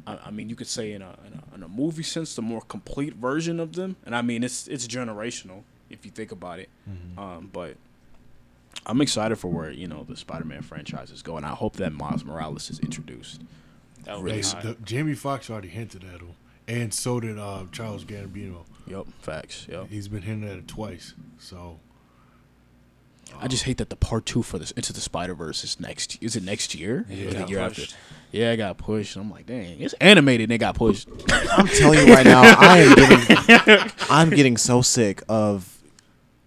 [0.06, 2.42] I I mean, you could say in a, in a in a movie sense, the
[2.42, 6.58] more complete version of them, and I mean, it's it's generational if you think about
[6.58, 6.68] it.
[7.18, 7.76] Um, but
[8.86, 11.44] I'm excited for where you know the Spider-Man franchise is going.
[11.44, 13.42] I hope that Miles Morales is introduced.
[14.04, 16.34] That would Hey, be s- the, Jamie Foxx already hinted at him,
[16.66, 18.64] and so did uh, Charles Gambino.
[18.88, 19.66] Yep, facts.
[19.70, 19.88] Yep.
[19.90, 21.14] He's been hinted at it twice.
[21.38, 21.78] So
[23.40, 26.16] I just hate that the part two for this Into the Spider Verse is next.
[26.22, 27.04] Is it next year?
[27.08, 27.80] Yeah, Or it the got year after?
[27.82, 27.96] pushed.
[28.30, 29.16] Yeah, it got pushed.
[29.16, 30.44] I'm like, dang, it's animated.
[30.44, 31.08] and It got pushed.
[31.52, 35.81] I'm telling you right now, I am getting, I'm getting so sick of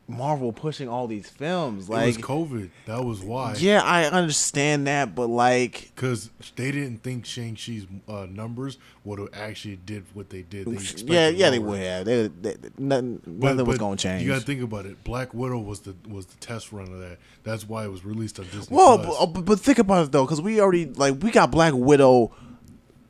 [0.08, 1.90] Marvel pushing all these films.
[1.90, 2.70] Like it was COVID.
[2.86, 3.56] That was why.
[3.58, 9.18] yeah, I understand that, but like, Because they didn't think Shang Chi's uh, numbers would
[9.18, 10.68] have actually did what they did.
[10.68, 12.06] They yeah, yeah, they would have.
[12.06, 14.22] They, they, nothing, But- nothing was going to change.
[14.22, 15.04] You got to think about it.
[15.04, 17.18] Black Widow was the was the test run of that.
[17.44, 18.76] That's why it was released on Disney.
[18.76, 19.26] Well, Plus.
[19.32, 22.32] but, but think about it though, because we already like we got Black Widow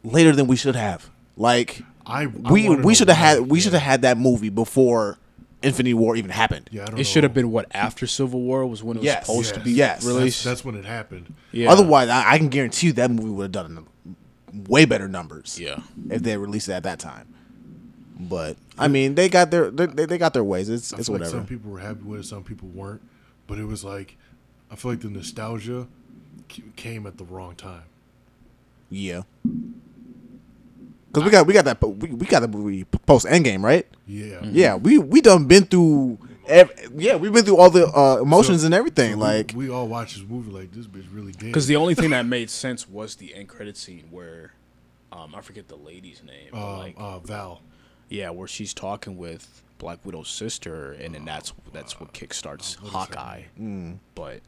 [0.04, 1.10] later than we should have.
[1.36, 5.18] Like I, I we we should have had we should have had that movie before
[5.66, 6.70] Infinity War even happened.
[6.72, 9.06] Yeah, I don't It should have been what after Civil War was when it was
[9.06, 9.26] Yes.
[9.26, 10.04] supposed to be Yes.
[10.04, 10.44] That's, released.
[10.44, 11.34] that's when it happened.
[11.52, 11.72] yeah.
[11.72, 13.86] Otherwise, I, I can guarantee you that movie would have done
[14.68, 15.60] way better numbers.
[15.60, 15.80] yeah.
[16.10, 17.28] if they released it at that time.
[18.18, 20.70] But I mean, they got their they, they got their ways.
[20.70, 21.38] It's I it's feel like whatever.
[21.40, 23.02] some people were happy with it, some people weren't.
[23.48, 24.16] But it was like,
[24.72, 25.88] I feel like the nostalgia
[26.50, 27.84] c- came at the wrong time.
[28.90, 29.24] yeah.
[31.16, 33.88] Because we got we got that we, we got the movie post Endgame right?
[34.08, 34.40] Yeah.
[34.44, 36.18] Yeah, we we done been through.
[36.48, 39.14] Ev- yeah, we've been through all the uh, emotions and everything.
[39.14, 41.48] So we- like we, all watched this movie like this bitch really did.
[41.48, 44.54] Because the only thing that made sense was the end credit scene where,
[45.12, 46.50] um, I forget the lady's name.
[46.52, 47.62] but, um, like, uh, Val.
[48.10, 52.88] yeah, where she's talking with Black Widow's sister, and then that's that's what kickstarts what
[52.90, 53.42] is her Hawkeye.
[54.14, 54.42] But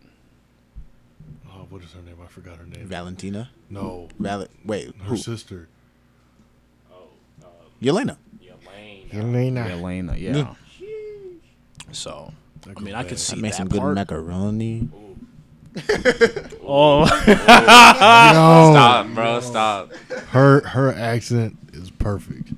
[1.49, 2.17] Oh, what is her name?
[2.23, 2.85] I forgot her name.
[2.85, 4.45] Valentina, no, Val.
[4.65, 5.17] Wait, her who?
[5.17, 5.67] sister.
[7.81, 8.17] Yelena.
[9.11, 9.67] Yelena.
[9.67, 9.67] Yelena.
[9.69, 10.17] Yelena.
[10.19, 10.53] yeah.
[11.91, 12.33] So
[12.75, 13.95] I mean, I could see Made that some good part.
[13.95, 14.89] macaroni.
[16.63, 19.39] oh, No, Stop, bro.
[19.41, 19.93] Stop.
[20.29, 22.49] her her accent is perfect.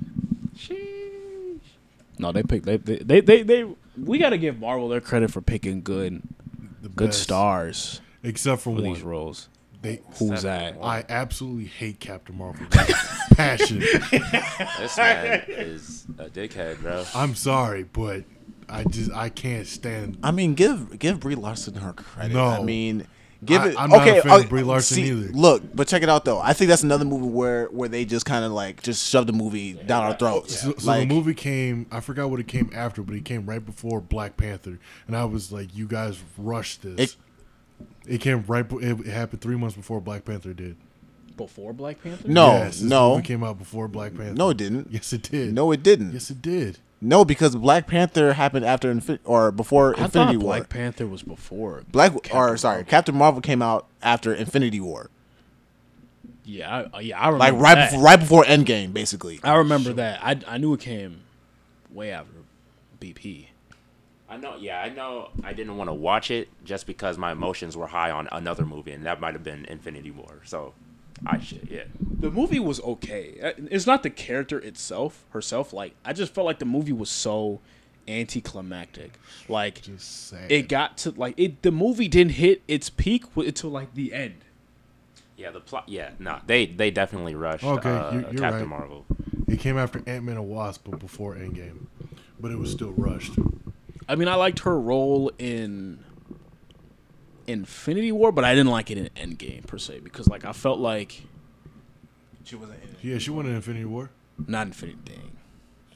[2.18, 3.42] no, they picked they they they they.
[3.42, 3.66] they
[3.98, 6.22] we got to give Marvel their credit for picking good
[6.80, 7.22] The good best.
[7.22, 8.84] stars except for for one.
[8.84, 9.48] these roles.
[9.82, 10.42] They, Who's Seven.
[10.42, 10.84] that?
[10.84, 12.66] I absolutely hate Captain Marvel.
[13.34, 13.78] Passion.
[13.80, 17.04] This man is a dickhead, bro.
[17.14, 18.24] I'm sorry, but
[18.68, 20.18] I just I can't stand.
[20.22, 22.34] I mean, give give Brie Larson her credit.
[22.34, 22.46] No.
[22.46, 23.06] I mean,
[23.44, 23.74] give it.
[23.78, 25.32] I'm not a okay, fan of uh, Brie Larson see, either.
[25.32, 26.40] Look, but check it out though.
[26.40, 29.32] I think that's another movie where where they just kind of like just shoved the
[29.32, 30.60] movie down our throats.
[30.60, 31.86] So, so like, the movie came.
[31.90, 35.24] I forgot what it came after, but it came right before Black Panther, and I
[35.24, 37.16] was like, "You guys rushed this." It-
[38.10, 38.68] It, came right.
[38.68, 40.76] be- It, it happened three months before Black Panther did.
[41.36, 42.28] Before Black Panther?
[42.28, 44.34] no, Yes, no, movie came out before Black Panther.
[44.34, 44.88] no, it didn't.
[44.90, 45.54] Yes, it did.
[45.54, 46.12] No, it didn't.
[46.12, 46.78] Yes, it did.
[47.00, 50.56] No, because Black Panther happened after Infi- or before I Infinity War.
[50.56, 51.82] Black Panther was before.
[51.90, 52.90] Black Captain or sorry, Marvel.
[52.90, 55.08] Captain Marvel came out after Infinity War,
[56.44, 57.38] Yeah, I, yeah, I remember.
[57.38, 57.90] like right that.
[57.92, 59.40] before right before Endgame, basically.
[59.42, 60.20] I remember that.
[60.22, 61.20] I I knew it came
[61.90, 62.32] way after
[63.00, 63.46] BP.
[64.30, 64.54] I know.
[64.56, 65.30] Yeah, I know.
[65.42, 68.92] I didn't want to watch it just because my emotions were high on another movie,
[68.92, 70.40] and that might have been Infinity War.
[70.44, 70.72] So,
[71.26, 71.66] I should.
[71.70, 71.84] Yeah.
[72.20, 73.38] The movie was okay.
[73.42, 75.72] Uh, It's not the character itself, herself.
[75.72, 77.60] Like I just felt like the movie was so
[78.06, 79.12] anticlimactic.
[79.48, 81.62] Like Just it got to like it.
[81.62, 84.36] The movie didn't hit its peak until like the end.
[85.36, 85.50] Yeah.
[85.50, 85.88] The plot.
[85.88, 86.10] Yeah.
[86.18, 86.38] No.
[86.46, 87.64] They they definitely rushed.
[87.64, 88.68] Okay, uh, you- you're Captain right.
[88.68, 89.06] Marvel.
[89.48, 91.86] It came after Ant Man and Wasp, but before Endgame.
[92.38, 93.32] But it was still rushed.
[94.10, 96.02] I mean, I liked her role in
[97.46, 100.78] Infinity War, but I didn't like it in Endgame per se because like I felt
[100.80, 101.22] like
[102.44, 102.96] She wasn't in.
[103.08, 104.10] Yeah, she won in Infinity War.
[104.46, 104.98] not Infinity.
[105.04, 105.30] Dang.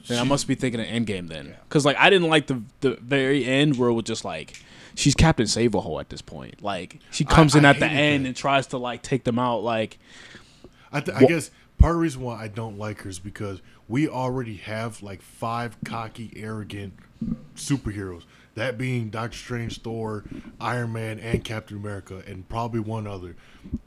[0.07, 2.99] Then I must be thinking of Endgame then, because like I didn't like the the
[3.01, 4.63] very end where it was just like
[4.95, 6.63] she's Captain Save-A-Hole at this point.
[6.63, 8.29] Like she comes I in at the end that.
[8.29, 9.63] and tries to like take them out.
[9.65, 9.99] Like
[10.93, 13.61] I, th- I guess part of the reason why I don't like her is because
[13.89, 16.95] we already have like five cocky, arrogant
[17.57, 18.23] superheroes.
[18.55, 20.23] That being Doctor Strange, Thor,
[20.61, 23.35] Iron Man, and Captain America, and probably one other.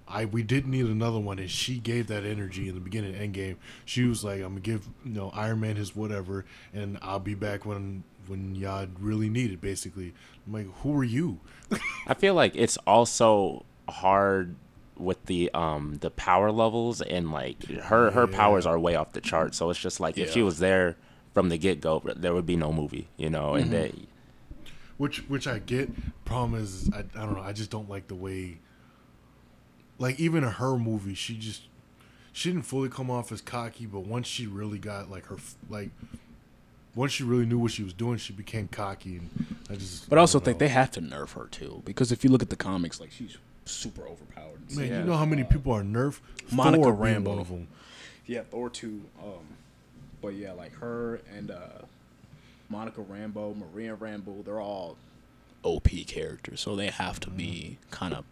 [0.10, 3.22] I we didn't need another one, and she gave that energy in the beginning of
[3.22, 3.56] Endgame.
[3.86, 7.34] She was like, "I'm gonna give you know Iron Man his whatever, and I'll be
[7.34, 10.14] back when when y'all really need it." Basically,
[10.46, 11.40] I'm like, "Who are you?"
[12.08, 14.56] I feel like it's also hard
[14.98, 18.36] with the um the power levels and like her her Yeah.
[18.36, 19.56] powers are way off the chart.
[19.56, 20.98] So it's just like if she was there
[21.38, 23.54] from the get go, there would be no movie, you know.
[23.54, 23.94] And they,
[24.98, 25.88] which which I get.
[26.26, 27.42] Problem is, I, I don't know.
[27.44, 28.58] I just don't like the way.
[30.00, 31.62] Like even in her movie, she just
[32.34, 35.38] she didn't fully come off as cocky, but once she really got like her
[35.70, 35.92] like.
[36.96, 39.30] Once she really knew what she was doing, she became cocky, and
[39.70, 40.10] I just.
[40.10, 42.42] but I also don't think they have to nerf her too because if you look
[42.42, 44.72] at the comics, like she's super overpowered.
[44.76, 45.00] Man, Yeah.
[45.02, 46.22] you know how many people are nerfed?
[46.52, 47.28] Monica Thor being Rambeau.
[47.28, 47.68] one of them.
[48.26, 49.04] Yeah, Thor two.
[49.24, 49.57] Um,
[50.22, 51.84] but yeah, like her and uh,
[52.70, 54.98] Monica Rambeau, Maria Rambeau, they're all
[55.64, 58.26] OP characters, so they have to be kind of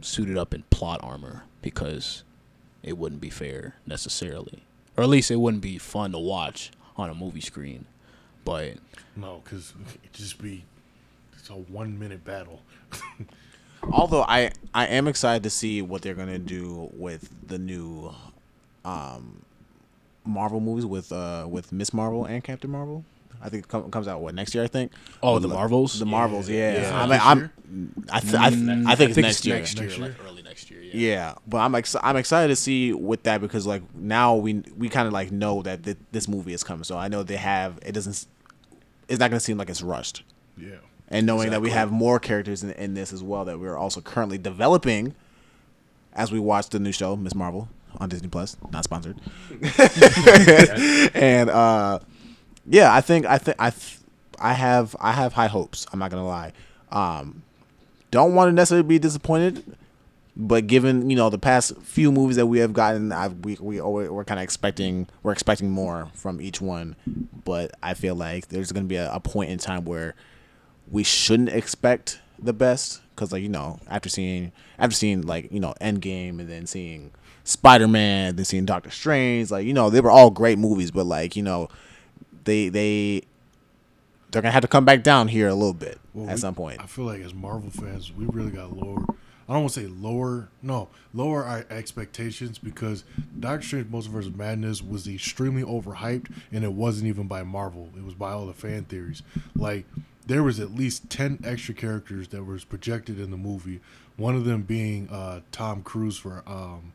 [0.00, 2.24] suited up in plot armor because
[2.82, 4.62] it wouldn't be fair necessarily,
[4.96, 7.86] or at least it wouldn't be fun to watch on a movie screen.
[8.44, 8.74] But
[9.16, 10.64] No, because it just be
[11.38, 12.62] it's a one minute battle.
[13.92, 18.14] Although I I am excited to see what they're gonna do with the new
[18.84, 19.42] um
[20.24, 21.92] Marvel movies with uh with Ms.
[21.94, 23.04] Marvel and Captain Marvel.
[23.44, 24.62] I think it com- comes out what next year.
[24.62, 24.92] I think.
[25.22, 25.98] Oh, the Marvels?
[25.98, 26.82] The Marvels, yeah.
[26.82, 27.02] Yeah.
[27.02, 28.04] I mean, I'm.
[28.12, 29.56] I, th- I, th- I think it's next year.
[29.56, 30.80] Next year, Next like early next year.
[30.80, 30.90] Yeah.
[30.94, 34.88] Yeah, but I'm ex- I'm excited to see with that because like now we we
[34.88, 37.80] kind of like know that th- this movie is coming, so I know they have
[37.84, 38.26] it doesn't
[39.08, 40.22] it's not gonna seem like it's rushed,
[40.56, 40.76] Yeah.
[41.08, 44.00] and knowing that we have more characters in, in this as well that we're also
[44.00, 45.14] currently developing
[46.12, 47.34] as we watch the new show Ms.
[47.34, 49.16] Marvel on Disney Plus, not sponsored,
[51.14, 51.98] and uh,
[52.66, 53.98] yeah, I think I think I th-
[54.38, 55.86] I have I have high hopes.
[55.92, 56.52] I'm not gonna lie.
[56.90, 57.42] Um,
[58.10, 59.76] don't want to necessarily be disappointed,
[60.36, 63.80] but given you know the past few movies that we have gotten, I, we we
[63.80, 66.96] always, we're kind of expecting we're expecting more from each one.
[67.44, 70.14] But I feel like there's gonna be a, a point in time where
[70.90, 75.60] we shouldn't expect the best because like you know after seeing after seeing like you
[75.60, 77.12] know Endgame and then seeing
[77.44, 81.04] Spider Man, then seeing Doctor Strange, like you know they were all great movies, but
[81.06, 81.68] like you know
[82.44, 83.22] they they
[84.30, 86.54] they're gonna have to come back down here a little bit Well, at we- some
[86.54, 86.80] point.
[86.80, 89.04] I feel like as Marvel fans, we really got lower.
[89.48, 93.04] I don't want to say lower, no, lower our expectations because
[93.38, 97.90] Doctor Strange Multiverse of Madness was extremely overhyped, and it wasn't even by Marvel.
[97.96, 99.22] It was by all the fan theories.
[99.56, 99.84] Like
[100.26, 103.80] there was at least ten extra characters that was projected in the movie.
[104.16, 106.92] One of them being uh, Tom Cruise for um,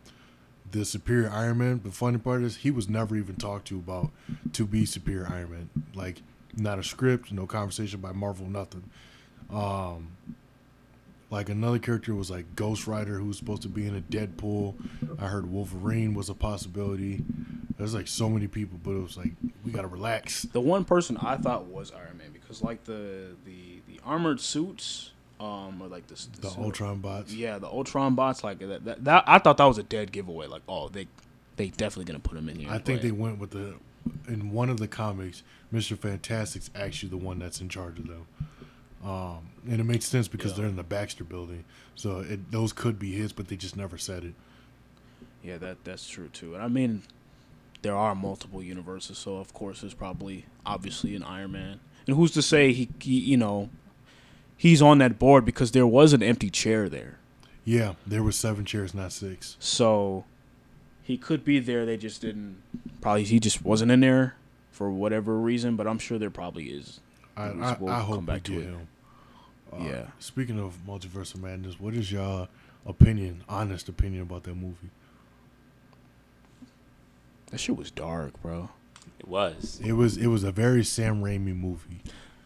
[0.71, 1.81] the Superior Iron Man.
[1.83, 4.11] The funny part is he was never even talked to about
[4.53, 5.69] to be Superior Iron Man.
[5.93, 6.21] Like
[6.55, 8.89] not a script, no conversation by Marvel, nothing.
[9.51, 10.09] Um,
[11.29, 14.75] like another character was like Ghost Rider, who was supposed to be in a Deadpool.
[15.19, 17.23] I heard Wolverine was a possibility.
[17.77, 19.31] There's like so many people, but it was like
[19.63, 20.43] we gotta relax.
[20.43, 25.11] The one person I thought was Iron Man because like the the the armored suits,
[25.39, 27.33] um, or like the The Ultron bots.
[27.33, 28.43] Yeah, the Ultron bots.
[28.43, 29.23] Like that, that, that.
[29.27, 30.47] I thought that was a dead giveaway.
[30.47, 31.07] Like, oh, they
[31.55, 32.69] they definitely gonna put him in here.
[32.69, 33.75] I think they went with the
[34.27, 38.25] in one of the comics, Mister Fantastic's actually the one that's in charge of them.
[39.03, 40.57] Um, and it makes sense because Yeah.
[40.57, 43.97] they're in the Baxter building, so it, those could be his, but they just never
[43.97, 44.33] said it.
[45.43, 46.55] Yeah, that that's true too.
[46.55, 47.03] And I mean,
[47.83, 51.79] there are multiple universes, so of course there's probably obviously an Iron Man.
[52.07, 53.69] And who's to say he, he you know,
[54.57, 57.19] he's on that board because there was an empty chair there.
[57.63, 59.55] Yeah, there were seven chairs, not six.
[59.59, 60.25] So
[61.03, 61.85] he could be there.
[61.85, 62.61] They just didn't.
[63.01, 64.35] Probably he just wasn't in there
[64.71, 65.75] for whatever reason.
[65.75, 66.99] But I'm sure there probably is.
[67.35, 68.65] I, We'll- I, we'll I come hope we back to get it.
[68.65, 68.87] him.
[69.73, 70.05] Uh, Yeah.
[70.19, 72.47] Speaking of Multiverse of Madness, what is your
[72.85, 74.89] opinion, honest opinion about that movie?
[77.51, 78.69] That shit was dark, bro.
[79.19, 79.79] It was.
[79.83, 82.01] It was it was a very Sam Raimi movie.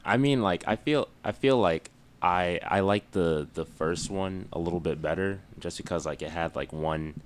[0.05, 1.89] I mean, like I feel I feel like
[2.21, 6.29] I I like the the first one a little bit better just because like it
[6.29, 7.21] had like one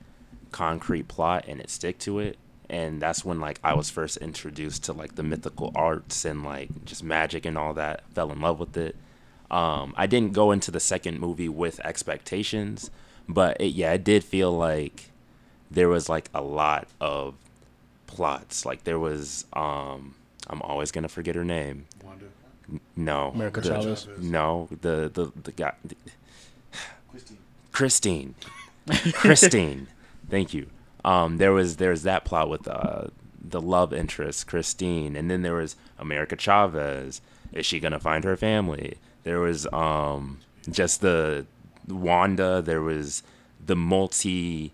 [0.51, 2.37] concrete plot and it stick to it.
[2.69, 6.69] And that's when like I was first introduced to like the mythical arts and like
[6.85, 8.03] just magic and all that.
[8.13, 8.95] Fell in love with it.
[9.51, 12.89] Um I didn't go into the second movie with expectations
[13.27, 15.09] but it, yeah it did feel like
[15.69, 17.35] there was like a lot of
[18.07, 18.65] plots.
[18.65, 20.15] Like there was um
[20.47, 21.85] I'm always gonna forget her name.
[22.03, 22.25] Wanda.
[22.95, 23.29] No.
[23.35, 24.07] America the- Chavez.
[24.19, 25.73] no the the the guy
[27.11, 27.37] Christine.
[27.71, 28.35] Christine.
[29.13, 29.87] Christine.
[30.29, 30.67] thank you.
[31.03, 33.07] Um there was there's that plot with uh
[33.47, 37.21] the love interest Christine and then there was America Chavez.
[37.53, 38.97] Is she gonna find her family?
[39.23, 41.45] There was um just the
[41.87, 42.61] Wanda.
[42.61, 43.23] There was
[43.63, 44.73] the multi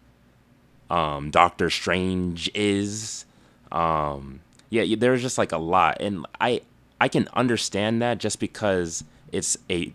[0.89, 3.25] um Doctor Strange is.
[3.71, 5.97] Um yeah y- there was just like a lot.
[6.01, 6.61] And I
[7.01, 9.91] I can understand that just because it's a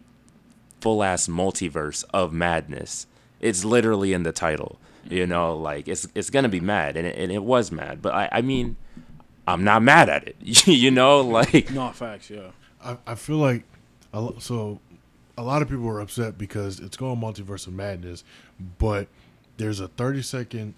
[0.80, 3.06] full ass multiverse of madness.
[3.38, 4.80] It's literally in the title.
[5.08, 5.30] You mm-hmm.
[5.30, 8.02] know, like it's it's gonna be mad, and it, and it was mad.
[8.02, 8.74] But I I mean,
[9.46, 10.36] I'm not mad at it.
[10.66, 12.50] you know, like No facts, yeah.
[12.82, 13.62] I, I feel like
[14.12, 14.80] a lo- so
[15.38, 18.24] a lot of people were upset because it's called Multiverse of Madness,
[18.78, 19.06] but
[19.58, 20.74] there's a 30 second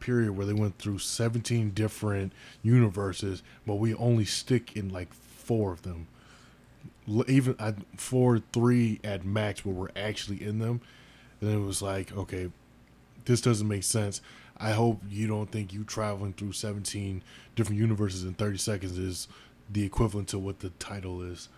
[0.00, 2.32] period where they went through 17 different
[2.64, 5.10] universes, but we only stick in like
[5.46, 6.08] four of them.
[7.28, 10.80] Even at four, three at max where we're actually in them.
[11.40, 12.50] And it was like, okay,
[13.26, 14.20] this doesn't make sense.
[14.58, 17.22] I hope you don't think you traveling through 17
[17.54, 19.28] different universes in 30 seconds is
[19.70, 21.48] the equivalent to what the title is.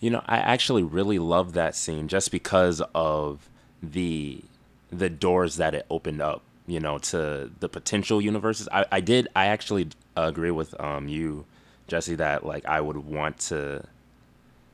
[0.00, 3.48] You know, I actually really love that scene just because of
[3.82, 4.42] the
[4.90, 8.68] the doors that it opened up, you know, to the potential universes.
[8.70, 11.46] I, I did I actually agree with um you,
[11.92, 13.84] Jesse, that like I would want to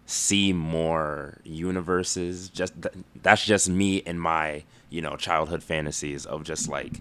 [0.06, 2.48] see more universes.
[2.48, 7.00] Just th- that's just me and my you know childhood fantasies of just like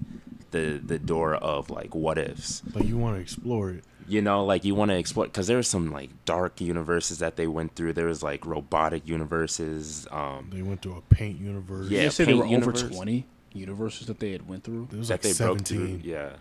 [0.50, 2.62] the the door of like what ifs.
[2.62, 3.84] But you want to explore it.
[4.10, 7.36] You know, like you want to explore because there were some like dark universes that
[7.36, 7.94] they went through.
[7.94, 10.08] There was like robotic universes.
[10.10, 11.90] Um, They went to a paint universe.
[11.90, 14.88] Yeah, say there were paint over twenty universes that they had went through.
[14.90, 15.78] There was that like they broke through.
[15.78, 16.02] seventeen.
[16.04, 16.32] Yeah,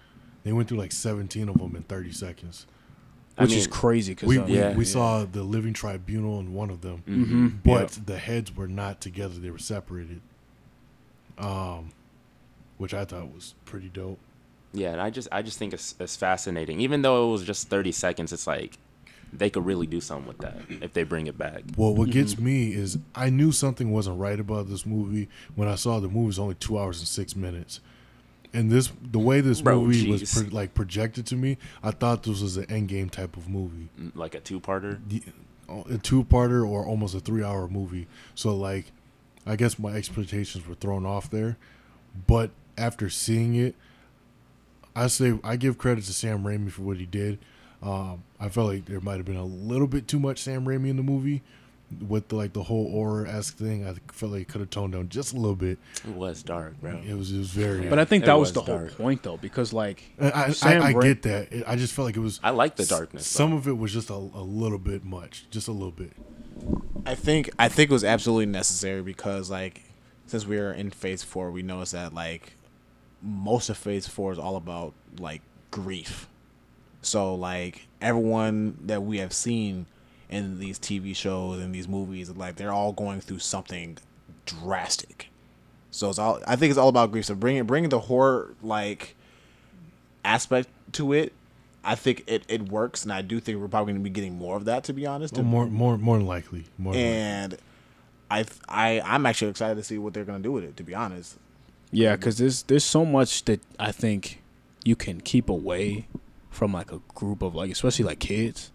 [0.44, 2.66] They went through like seventeen of them in thirty seconds.
[3.38, 4.74] I Which is crazy because We uh, we, Yeah.
[4.74, 9.00] we saw the living tribunal in one of them, hmm but the heads were not
[9.00, 10.20] together; they were separated.
[11.38, 11.90] Um,
[12.78, 14.18] which I thought was pretty dope.
[14.72, 16.80] Yeah, and I just I just think it's, it's fascinating.
[16.80, 18.78] Even though it was just thirty seconds, it's like
[19.32, 21.62] they could really do something with that if they bring it back.
[21.76, 22.44] Well, what gets Mm-hmm.
[22.44, 26.28] me is I knew something wasn't right about this movie when I saw the movie
[26.28, 27.80] was only two hours and six minutes.
[28.56, 32.22] And this, the way this Bro, movie was pro- like projected to me, I thought
[32.22, 34.98] this was an Endgame type of movie, Mm, Like a two parter.
[35.68, 38.06] A two-parter or almost a three-hour movie.
[38.36, 38.92] So, like,
[39.44, 41.56] I guess my expectations were thrown off there.
[42.28, 43.74] But after seeing it,
[44.94, 47.40] I say I give credit to Sam Raimi for what he did.
[47.82, 50.88] Um, I felt like there might have been a little bit too much Sam Raimi
[50.88, 51.42] in the movie
[52.08, 53.86] with the, like the whole horror esque thing.
[53.86, 55.78] I felt like it could have toned down just a little bit.
[56.04, 57.00] It was dark, bro.
[57.06, 57.88] It was it was very.
[57.88, 60.82] But I think that was, was the whole point though, because like I, I, Sam
[60.82, 61.52] I, I Ra- get that.
[61.52, 62.40] It- I just felt like it was.
[62.42, 63.26] I like the darkness.
[63.26, 63.56] Some though.
[63.58, 66.12] of it was just a, a little bit much, just a little bit.
[67.04, 69.82] I think I think it was absolutely necessary because like
[70.26, 72.54] since we're in phase four, we noticed that like
[73.22, 76.28] most of phase four is all about like grief.
[77.02, 79.86] So like everyone that we have seen
[80.28, 83.98] in these TV shows and these movies, like they're all going through something
[84.44, 85.28] drastic.
[85.90, 87.24] So it's all I think it's all about grief.
[87.26, 89.14] So bringing bringing the horror like
[90.24, 91.32] aspect to it,
[91.84, 94.36] I think it, it works, and I do think we're probably going to be getting
[94.36, 94.84] more of that.
[94.84, 96.64] To be honest, Well, more more more likely.
[96.78, 97.16] More than likely.
[97.18, 97.58] and
[98.30, 100.76] I I I'm actually excited to see what they're gonna do with it.
[100.78, 101.36] To be honest,
[101.92, 104.42] Yeah, because there's there's so much that I think
[104.84, 106.08] you can keep away
[106.50, 108.70] from like a group of like especially like kids.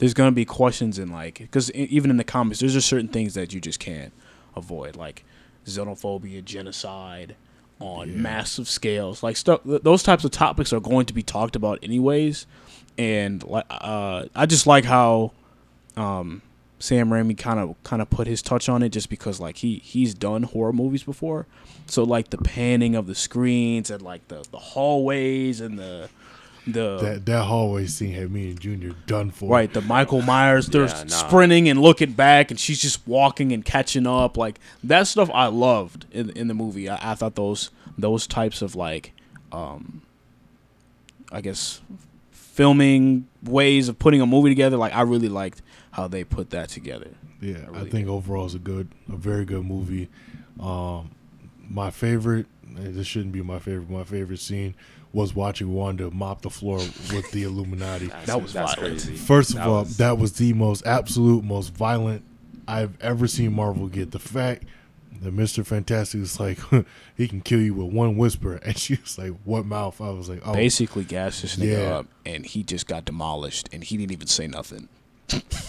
[0.00, 3.34] There's gonna be questions in like because even in the comics, there's just certain things
[3.34, 4.12] that you just can't
[4.56, 5.24] avoid, like
[5.66, 7.36] xenophobia, genocide
[7.78, 8.16] on Yeah.
[8.16, 9.62] massive scales, like stuff.
[9.64, 12.46] th- Those types of topics are going to be talked about anyways,
[12.98, 15.32] and like uh, I just like how
[15.96, 16.42] um,
[16.78, 19.76] Sam Raimi kind of kind of put his touch on it just because like he
[19.84, 21.46] he's done horror movies before.
[21.86, 26.08] So like the panning of the screens and like the the hallways and the
[26.72, 29.48] the that that hallway scene had me and Junior done for.
[29.50, 31.14] right the Michael Myers they're Yeah, nah.
[31.14, 35.46] sprinting and looking back and she's just walking and catching up like that stuff I
[35.46, 36.88] loved in in the movie.
[36.88, 39.12] I, I thought those those types of like
[39.52, 40.02] um
[41.32, 41.80] I guess
[42.32, 45.62] filming ways of putting a movie together like I really liked
[45.92, 47.10] how they put that together.
[47.40, 50.08] Yeah, I, really think overall it's a good, a very good movie.
[50.60, 51.12] Um,
[51.68, 53.88] my favorite, this shouldn't be my favorite.
[53.88, 54.74] My favorite scene
[55.12, 58.10] was watching Wanda mop the floor with the Illuminati.
[58.26, 59.00] That was that's violent.
[59.02, 59.16] crazy.
[59.16, 62.22] First of That all, was- that was the most absolute, most violent
[62.68, 64.12] I've ever seen Marvel get.
[64.12, 64.64] The fact
[65.22, 66.58] that Mister Fantastic is like
[67.16, 70.28] he can kill you with one whisper, and she was like, "What mouth?" I was
[70.28, 71.94] like, "Oh, Basically gassed this nigga Yeah.
[71.98, 74.88] up and he just got demolished and he didn't even say nothing.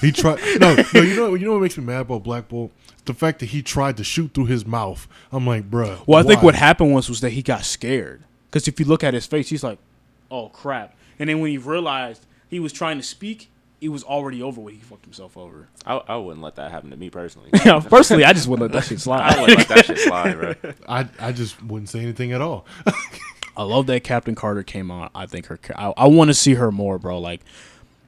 [0.02, 0.40] He tried.
[0.60, 1.02] No, no.
[1.02, 2.72] You know, you know what makes me mad about Black Bolt?
[3.06, 5.08] The fact that he tried to shoot through his mouth.
[5.32, 6.00] I'm like, bruh.
[6.08, 9.04] Well, I think what happened was was that he got scared because if you look
[9.04, 9.80] at his face, he's like,
[10.30, 13.50] "Oh crap!" And then when he realized he was trying to speak,
[13.80, 15.68] it was already over when he fucked himself over.
[15.86, 17.50] I, I wouldn't let that happen to me personally.
[17.66, 19.22] Yeah, personally, I just wouldn't let that shit slide.
[19.22, 20.54] I wouldn't let that shit slide, bro.
[20.88, 22.66] I, I just wouldn't say anything at all.
[23.58, 25.10] I love that Captain Carter came on.
[25.16, 25.60] I think her.
[25.76, 27.20] I, I want to see her more, bro.
[27.20, 27.42] Like,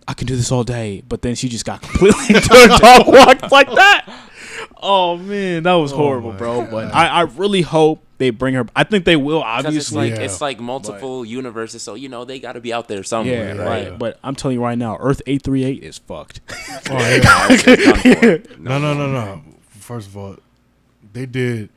[0.07, 3.51] I can do this all day, but then she just got completely turned off walked
[3.51, 4.05] like that.
[4.83, 6.67] Oh man, that was horrible, my bro.
[6.69, 8.65] But I, I really hope they bring her.
[8.75, 9.39] I think they will.
[9.39, 10.25] Because it's Obviously, like Yeah.
[10.25, 13.61] it's like multiple universes, so you know they got to be out there somewhere, yeah,
[13.61, 13.89] right?
[13.91, 13.97] right.
[13.99, 16.41] But I'm telling you right now, Earth eight three eight is fucked.
[16.89, 17.47] Oh, yeah.
[17.49, 18.59] It's done for.
[18.59, 19.41] no, no, no, no.
[19.69, 20.35] First of all,
[21.13, 21.69] they did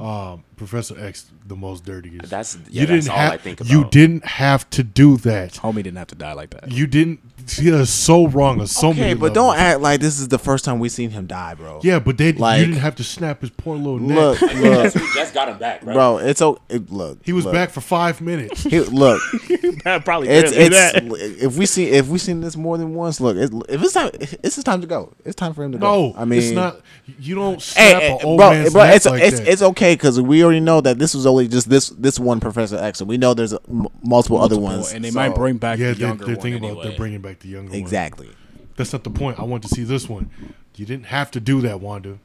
[0.00, 2.30] um, Professor X the most dirtiest.
[2.30, 3.32] That's yeah, you that's didn't all have.
[3.32, 3.70] I think about.
[3.72, 5.52] You didn't have to do that.
[5.54, 6.70] Homie didn't have to die like that.
[6.70, 7.20] You didn't.
[7.46, 9.14] See, that's so wrong on so okay, many.
[9.14, 11.80] but don't act like this is the first time we've seen him die, bro.
[11.82, 14.40] Yeah, but they Like- you didn't have to snap his poor little neck.
[14.40, 15.92] Look, look, we just got him back, bro.
[15.92, 16.18] bro.
[16.18, 17.18] It's o it, look.
[17.24, 17.52] he was look.
[17.54, 18.62] back for five minutes.
[18.62, 19.20] He, look,
[20.04, 23.20] Probably it's barely it's if we see if we seen this more than once.
[23.20, 25.12] Look, it's, if it's time, it's his time to go.
[25.24, 26.18] It's time for him to No, go.
[26.18, 26.80] I mean, it's not.
[27.18, 29.48] You don't Hey, snap hey, an old bro, man's bro, neck it's like it's that.
[29.48, 32.76] it's okay because we already know that this was only just this this one Professor
[32.76, 35.56] X, and we know there's a, m- multiple, other ones, and they so- might bring
[35.58, 36.72] back yeah, the they're, younger they're one thinking anyway.
[36.80, 37.78] about they're bringing back the younger one.
[37.78, 38.28] exactly.
[38.76, 39.38] That's not the point.
[39.38, 40.30] I want to see this one.
[40.76, 42.18] You didn't have to do that, Wanda.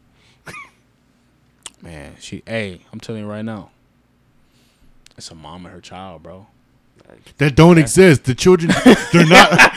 [1.82, 2.42] Man, she.
[2.46, 3.70] Hey, I'm telling you right now.
[5.18, 6.48] It's a mom and her child, bro.
[7.38, 8.26] That don't exist.
[8.26, 8.72] The children,
[9.14, 9.50] they're not.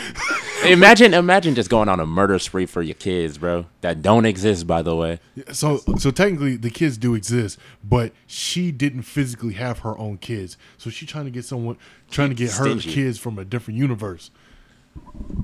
[0.66, 3.66] Imagine, imagine just going on a murder spree for your kids, bro.
[3.80, 5.18] That don't exist, by the way.
[5.52, 10.56] So, so technically, the kids do exist, but she didn't physically have her own kids.
[10.76, 11.78] So she's trying to get someone,
[12.10, 12.92] trying to get her Stingy.
[12.92, 14.30] kids from a different universe.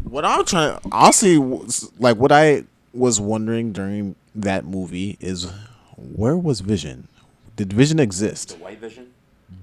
[0.04, 5.50] What I'm trying, honestly, was- like what I was wondering during that movie is,
[5.96, 7.08] where was Vision?
[7.56, 8.50] Did Vision exist?
[8.50, 9.06] The White Vision.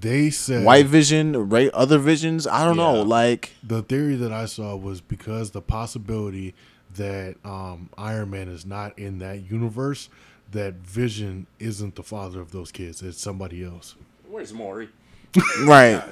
[0.00, 1.70] They said White Vision, right?
[1.74, 2.46] Other visions?
[2.46, 3.02] I don't know.
[3.02, 6.54] Like, the theory that I saw was because the possibility
[6.96, 10.08] that um, Iron Man is not in that universe,
[10.52, 13.02] that Vision isn't the father of those kids.
[13.02, 13.94] It's somebody else.
[14.28, 14.88] Where's Maury?
[15.66, 16.02] right?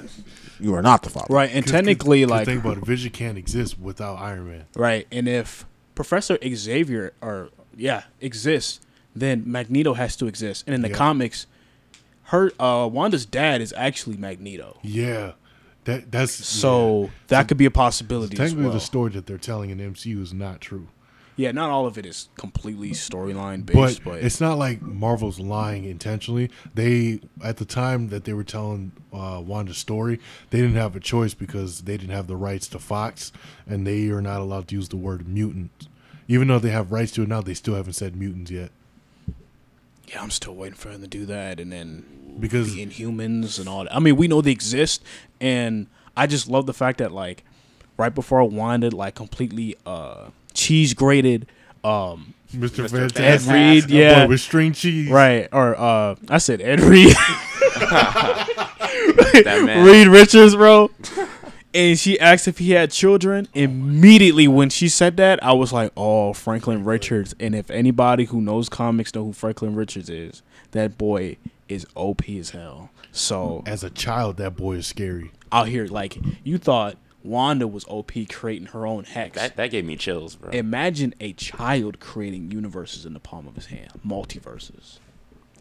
[0.59, 1.33] You are not the father.
[1.33, 4.65] Right, and 'Cause- technically, 'cause like, think about it, Vision can't exist without Iron Man.
[4.75, 5.65] right, and if
[5.95, 8.81] Professor Xavier or yeah exists,
[9.15, 10.63] then Magneto has to exist.
[10.67, 10.95] And in the Yeah.
[10.95, 11.47] comics,
[12.33, 14.79] her uh, Wanda's dad is actually Magneto.
[14.81, 15.33] Yeah,
[15.83, 18.35] that that's So that could be a possibility.
[18.35, 18.43] yeah.
[18.43, 18.73] technically well.
[18.73, 20.87] the story that they're telling in MCU is not true.
[21.35, 25.39] Yeah, not all of it is completely storyline But, based, but, it's not like Marvel's
[25.39, 26.49] lying intentionally.
[26.73, 30.19] They at the time that they were telling uh, Wanda's story,
[30.49, 33.31] they didn't have a choice because they didn't have the rights to Fox,
[33.67, 35.87] and they are not allowed to use the word mutant.
[36.27, 38.71] Even though they have rights to it now, they still haven't said mutants yet.
[40.13, 43.67] Yeah, I'm still waiting for them to do that, and then Because the Inhumans and
[43.67, 43.95] all that.
[43.95, 45.03] I mean, we know they exist,
[45.41, 47.43] and I just love the fact that like
[47.97, 51.47] right before I wanted like completely uh cheese grated
[51.83, 52.85] um Mr.
[52.85, 52.89] Mr.
[53.11, 57.13] Fantastic, Ed Reed, yeah, boy with string cheese, right, or uh I said Ed Reed,
[59.43, 59.85] That man.
[59.85, 60.91] Reed Richards, bro.
[61.73, 63.47] And she asked if he had children.
[63.53, 68.41] Immediately when she said that, I was like, "Oh, Franklin Richards." And if anybody who
[68.41, 72.91] knows comics know who Franklin Richards is, that boy is OP as hell.
[73.11, 75.31] So As a child, that boy is scary.
[75.51, 79.37] out here, like you thought Wanda was OP creating her own hex.
[79.37, 80.51] That that gave me chills, bro.
[80.51, 84.99] Imagine a child creating universes in the palm of his hand, multiverses.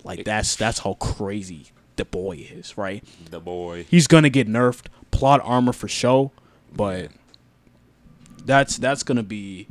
[0.05, 1.67] Like that's that's how crazy
[1.97, 3.05] the boy is, right?
[3.31, 3.87] the boy.
[3.89, 6.33] He's gonna get nerfed, plot armor for show,
[6.75, 7.11] but
[8.45, 9.69] that's that's gonna be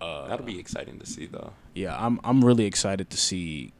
[0.00, 1.52] That'll be exciting to see, though.
[1.74, 1.94] yeah.
[1.98, 3.72] I'm I'm really excited to see,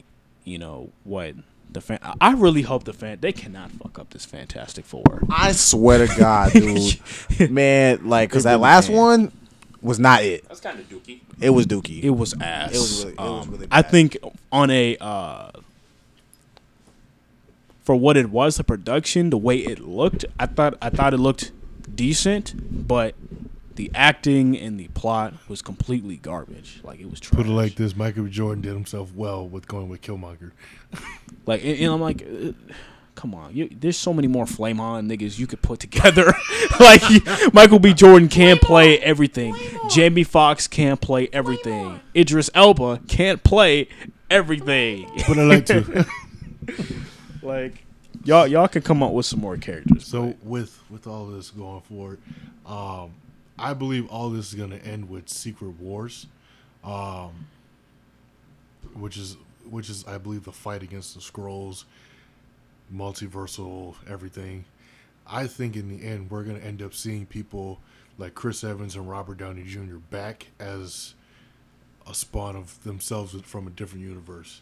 [0.45, 1.35] you know what
[1.73, 1.99] the fan.
[2.21, 5.05] I really hope the fan they cannot fuck up this Fantastic Four.
[5.31, 6.53] I swear to God,
[7.39, 8.97] dude, man, like, because They that last can.
[8.97, 9.33] one
[9.81, 10.47] was not it.
[10.49, 11.21] That's kind of dookie.
[11.41, 12.03] It was Dookie.
[12.03, 12.73] It was ass.
[12.75, 14.19] It was really- it was Um, really I think
[14.53, 15.51] on a uh,
[17.91, 21.17] for what it was, the production, the way it looked, I thought I thought it
[21.17, 21.51] looked
[21.93, 22.55] decent,
[22.87, 23.17] but
[23.75, 26.79] the acting and the plot was completely garbage.
[26.85, 27.37] Like it was trash.
[27.37, 28.31] Put it like this: Michael B.
[28.31, 30.53] Jordan did himself well with going with Killmonger.
[31.47, 32.53] Like, and, and I'm like, uh,
[33.17, 36.33] come on, you, there's so many more flame on niggas you could put together.
[36.79, 37.03] like
[37.53, 37.93] Michael B.
[37.93, 39.57] Jordan can't play everything.
[39.89, 41.99] Jamie Foxx can't play everything.
[42.15, 43.89] Idris Elba can't play
[44.31, 45.11] everything.
[45.27, 46.07] But I like to.
[47.43, 47.85] Like
[48.25, 50.07] y'all, y'all can come up with some more characters.
[50.07, 52.19] So but- with with all this going forward,
[52.67, 53.13] um,
[53.59, 56.27] I believe all this is going to end with Secret Wars,
[56.85, 57.47] um,
[58.95, 59.37] which is
[59.69, 61.85] which is I believe the fight against the scrolls,
[62.95, 64.65] multiversal everything.
[65.27, 67.79] I think in the end we're going to end up seeing people
[68.19, 69.97] like Chris Evans and Robert Downey Jr.
[70.11, 71.15] back as
[72.09, 74.61] a spawn of themselves from a different universe.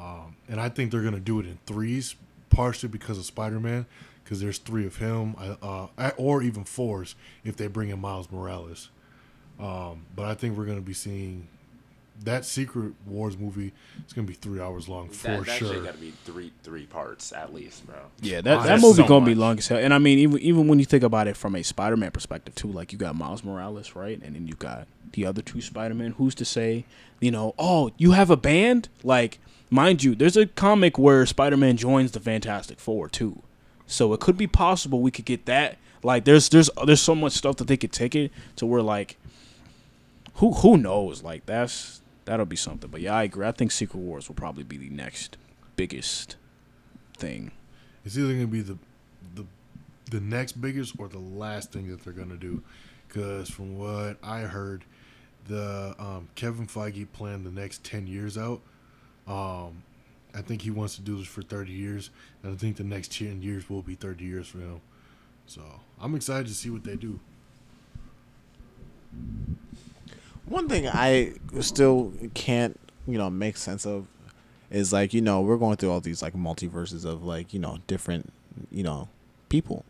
[0.00, 2.16] Um, and I think they're gonna do it in threes,
[2.48, 3.84] partially because of Spider-Man,
[4.24, 8.30] because there's three of him, uh, uh, or even fours if they bring in Miles
[8.30, 8.88] Morales.
[9.58, 11.48] Um, but I think we're gonna be seeing
[12.24, 13.72] that Secret Wars movie.
[13.98, 15.82] It's gonna be three hours long for that that sure.
[15.82, 17.96] got to be three three parts at least, bro.
[18.20, 19.38] yeah, that, that that's movie so gonna be much.
[19.38, 19.78] long as hell.
[19.78, 22.68] And I mean, even even when you think about it from a Spider-Man perspective too,
[22.68, 26.12] like you got Miles Morales, right, and then you got the other two Spider-Man.
[26.12, 26.84] Who's to say,
[27.20, 28.88] you know, oh, you have a band?
[29.02, 29.38] Like,
[29.70, 33.42] mind you, there's a comic where Spider-Man joins the Fantastic Four too,
[33.86, 35.78] so it could be possible we could get that.
[36.02, 39.16] Like, there's there's there's so much stuff that they could take it to where like,
[40.34, 41.22] who who knows?
[41.22, 42.90] Like that's that'll be something.
[42.90, 43.46] But yeah, I agree.
[43.46, 45.36] I think Secret Wars will probably be the next
[45.76, 46.36] biggest
[47.16, 47.52] thing.
[48.04, 48.78] It's either gonna be the
[49.34, 49.44] the
[50.10, 52.62] the next biggest or the last thing that they're gonna do,
[53.06, 54.84] because from what I heard,
[55.46, 58.62] the um, Kevin Feige planned the next ten years out.
[59.30, 59.84] Um,
[60.34, 62.10] I think he wants to do this for thirty years,
[62.42, 64.80] and I think the next ten years will be thirty years for him.
[65.46, 65.62] So
[66.00, 67.20] I'm excited to see what they do.
[70.46, 74.06] One thing I still can't, you know, make sense of
[74.70, 77.78] is like, you know, we're going through all these like multiverses of like, you know,
[77.86, 78.32] different,
[78.70, 79.08] you know,
[79.48, 79.84] people.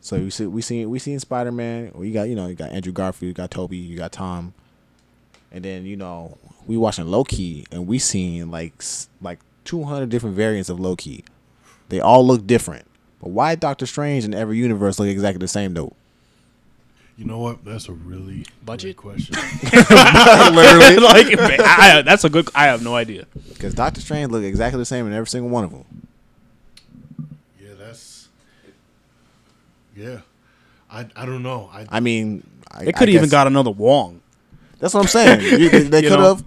[0.00, 1.92] So we see we see we seen Spider Man.
[2.00, 4.52] You got you know you got Andrew Garfield, you got Tobey, you got Tom,
[5.52, 8.82] and then you know we watching Loki and we seen like
[9.20, 11.24] like two hundred different variants of Loki.
[11.88, 12.86] They all look different,
[13.20, 15.92] but why Doctor Strange in every universe look exactly the same though?
[17.18, 17.62] You know what?
[17.64, 18.96] That's a really Budget?
[18.96, 19.34] great question.
[20.54, 22.48] Literally, like I, that's a good.
[22.54, 23.26] I have no idea.
[23.50, 25.84] Because Doctor Strange look exactly the same in every single one of them.
[27.60, 28.28] yeah, that's.
[29.94, 30.20] Yeah,
[30.90, 31.68] I I don't know.
[31.72, 34.20] I I mean, I, They could I even guess- got another Wong.
[34.78, 35.42] That's what I'm saying.
[35.60, 36.42] You- they they could have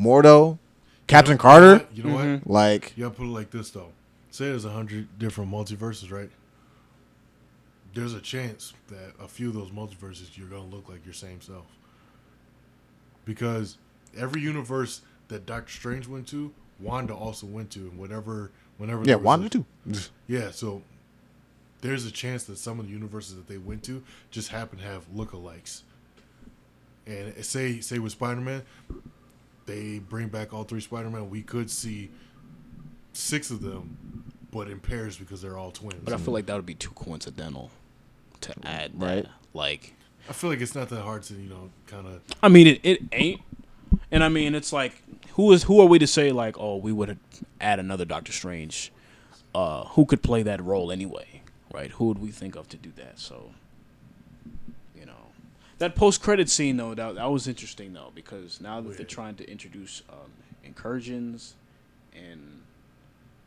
[0.00, 0.58] Mordo,
[1.06, 1.72] Captain You know Carter.
[1.78, 1.96] what?
[1.96, 2.24] You know what?
[2.24, 2.52] Mm-hmm.
[2.52, 3.88] Like, You gotta put it like this though.
[4.30, 6.30] Say there's a hundred different multiverses, right?
[7.94, 11.40] There's a chance that a few of those multiverses you're gonna look like your same
[11.40, 11.66] self.
[13.24, 13.76] Because
[14.16, 19.04] every universe that Doctor Strange went to, Wanda also went to, and whatever, whenever.
[19.04, 19.64] yeah, Wanda a- too.
[20.28, 20.82] Yeah, so
[21.80, 24.84] there's a chance that some of the universes that they went to just happen to
[24.84, 25.82] have lookalikes.
[27.06, 28.62] And say say with Spider Man,
[29.70, 31.30] they bring back all three Spider Man.
[31.30, 32.10] We could see
[33.12, 36.00] six of them, but in pairs because they're all twins.
[36.04, 37.70] But I feel like that would be too coincidental
[38.42, 38.98] to add.
[38.98, 39.06] That.
[39.06, 39.26] Right.
[39.54, 39.94] Like,
[40.28, 42.80] I feel like it's not that hard to you know kind of I mean, it,
[42.82, 43.40] it ain't.
[44.12, 45.02] And I mean, it's like,
[45.34, 47.18] who is who are we to say like, oh, we would
[47.60, 48.92] add another Doctor Strange?
[49.54, 51.42] Uh, who could play that role anyway?
[51.72, 51.90] Right?
[51.92, 53.18] Who would we think of to do that?
[53.18, 53.54] So, you know,
[55.80, 59.34] that post credit scene though, that that was interesting though because now that they're trying
[59.36, 60.30] to introduce um,
[60.62, 61.54] incursions,
[62.14, 62.60] and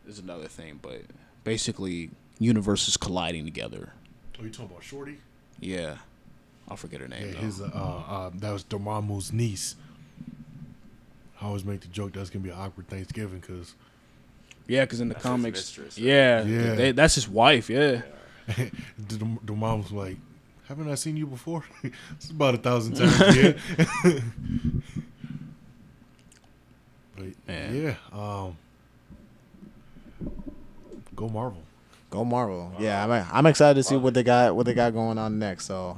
[0.03, 1.01] there's another thing, but
[1.43, 2.09] basically
[2.39, 3.93] universes colliding together.
[4.39, 5.17] Oh, you talking about Shorty?
[5.59, 5.97] Yeah,
[6.67, 7.29] I'll forget her name.
[7.34, 9.75] Yeah, his uh, uh, that was Dormammu's niece.
[11.41, 13.73] I always make the joke that's gonna be an awkward Thanksgiving because
[14.67, 16.75] Yeah, because in the That's his comics, mistress, yeah, Yeah.
[16.75, 17.69] they- that's his wife.
[17.69, 18.01] Yeah,
[18.99, 20.17] Dormammu's like,
[20.68, 21.64] "Haven't I seen you before?"
[22.11, 23.36] it's about a thousand times.
[23.38, 23.53] Yeah.
[27.16, 27.76] but Man.
[27.76, 28.57] yeah, um,
[31.16, 31.61] go Marvel.
[32.09, 32.72] Go Marvel.
[32.80, 35.66] Yeah, I'm I'm excited to see what they got what they got going on next.
[35.66, 35.97] So,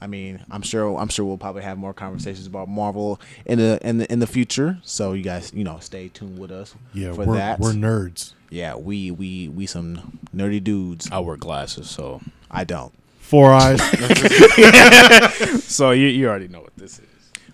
[0.00, 3.78] I mean, I'm sure I'm sure we'll probably have more conversations about Marvel in the
[3.86, 4.78] in the in the future.
[4.82, 7.60] So you guys, you know, stay tuned with us Yeah, for we're that.
[7.60, 8.32] we're nerds.
[8.50, 11.10] yeah, we we we some nerdy dudes.
[11.12, 12.92] I wear glasses, so I don't.
[13.32, 13.80] Four eyes.
[15.64, 17.06] so you you already know what this is.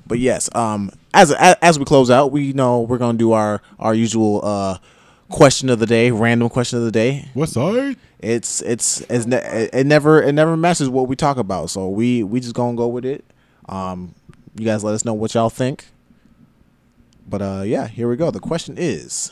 [0.09, 3.63] But yes, um, as as, as we close out, we know we're gonna do our
[3.79, 4.79] our usual uh
[5.29, 7.29] question of the day, random question of the day.
[7.33, 7.97] what side?
[8.19, 11.89] It's it's it's ne- it it never it never matches what we talk about, so
[11.89, 13.25] we we just gonna go with it.
[13.69, 14.17] Um,
[14.59, 15.87] you guys let us know what y'all think.
[17.29, 18.33] But uh, yeah, here we go.
[18.33, 19.31] The question is,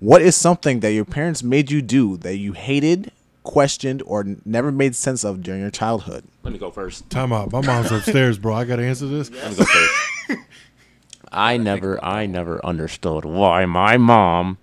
[0.00, 3.12] what is something that your parents made you do that you hated,
[3.48, 6.22] questioned, or never made sense of during your childhood?
[6.44, 7.08] Let me go first.
[7.10, 7.50] Time out.
[7.50, 8.54] My mom's upstairs, bro.
[8.54, 9.30] I gotta answer this.
[9.30, 9.94] Let me go first.
[11.32, 14.58] I never, I never understood why my mom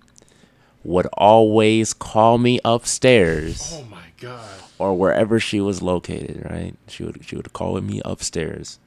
[0.84, 4.48] would always call me upstairs Oh my god.
[4.78, 6.44] or wherever she was located.
[6.48, 6.74] Right?
[6.88, 8.78] She would, she would call me upstairs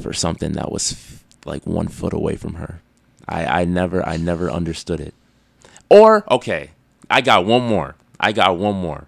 [0.00, 2.80] for something that was f- like one foot away from her.
[3.28, 5.14] I, I never, I never understood it.
[5.90, 6.70] Or okay,
[7.10, 7.96] I got one more.
[8.18, 9.06] I got one more.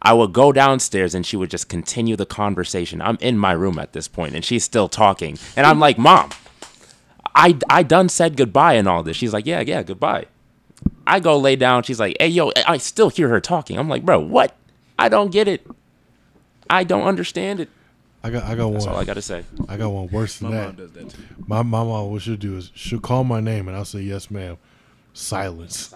[0.00, 3.02] I would go downstairs and she would just continue the conversation.
[3.02, 5.36] I'm in my room at this point and she's still talking.
[5.56, 6.30] And I'm like, Mom,
[7.34, 9.16] I, I done said goodbye and all this.
[9.16, 10.26] She's like, Yeah, yeah, goodbye.
[11.06, 11.82] I go lay down.
[11.82, 13.78] She's like, Hey, yo, I still hear her talking.
[13.78, 14.56] I'm like, Bro, what?
[14.98, 15.66] I don't get it.
[16.70, 17.68] I don't understand it.
[18.22, 18.72] I got I got one.
[18.74, 18.94] That's one.
[18.94, 19.44] all I got to say.
[19.68, 20.56] I got one worse than that.
[20.56, 20.66] My that.
[20.66, 21.22] mom does that too.
[21.46, 24.30] My my mom, what she'll do is she'll call my name and I'll say yes,
[24.30, 24.58] ma'am.
[25.12, 25.94] Silence.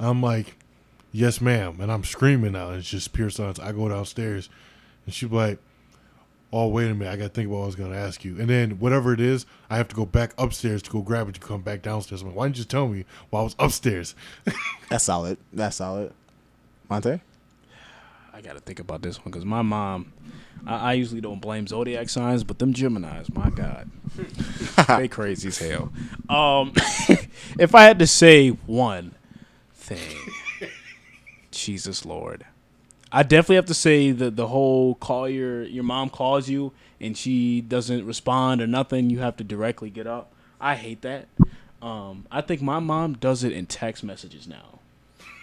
[0.00, 0.56] I'm like,
[1.12, 2.70] yes, ma'am, and I'm screaming out.
[2.70, 3.58] And it's just pure silence.
[3.58, 4.48] I go downstairs,
[5.06, 5.58] and she'll like,
[6.52, 8.38] oh wait a minute, I got to think about what I was gonna ask you.
[8.38, 11.34] And then whatever it is, I have to go back upstairs to go grab it
[11.34, 12.22] to come back downstairs.
[12.22, 14.14] I'm like, why didn't you tell me while I was upstairs?
[14.88, 15.38] That's solid.
[15.52, 16.12] That's solid.
[16.88, 17.20] Monte.
[18.32, 20.12] I gotta think about this one because my mom.
[20.66, 23.90] I, I usually don't blame zodiac signs, but them Gemini's, my God,
[24.88, 25.90] they crazy as hell.
[26.28, 26.72] Um,
[27.58, 29.14] if I had to say one
[29.80, 30.16] thing,
[31.50, 32.44] Jesus Lord,
[33.10, 37.16] I definitely have to say that the whole call your your mom calls you and
[37.16, 40.32] she doesn't respond or nothing, you have to directly get up.
[40.60, 41.26] I hate that.
[41.82, 44.78] Um, I think my mom does it in text messages now.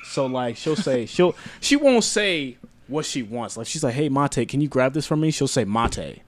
[0.06, 2.58] So like she'll say she'll she won't say
[2.88, 3.58] what she wants.
[3.58, 6.22] Like she's like, "Hey Mate, can you grab this for me?" She'll say Mate.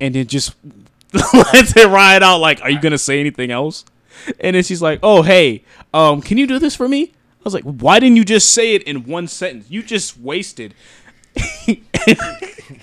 [0.00, 0.54] and then just
[1.12, 2.38] lets it ride out.
[2.38, 3.84] Like, are you gonna say anything else?
[4.40, 7.12] And then she's like, "Oh, hey, um, can you do this for me?"
[7.46, 9.70] I was like, "Why didn't you just say it in one sentence?
[9.70, 10.74] You just wasted."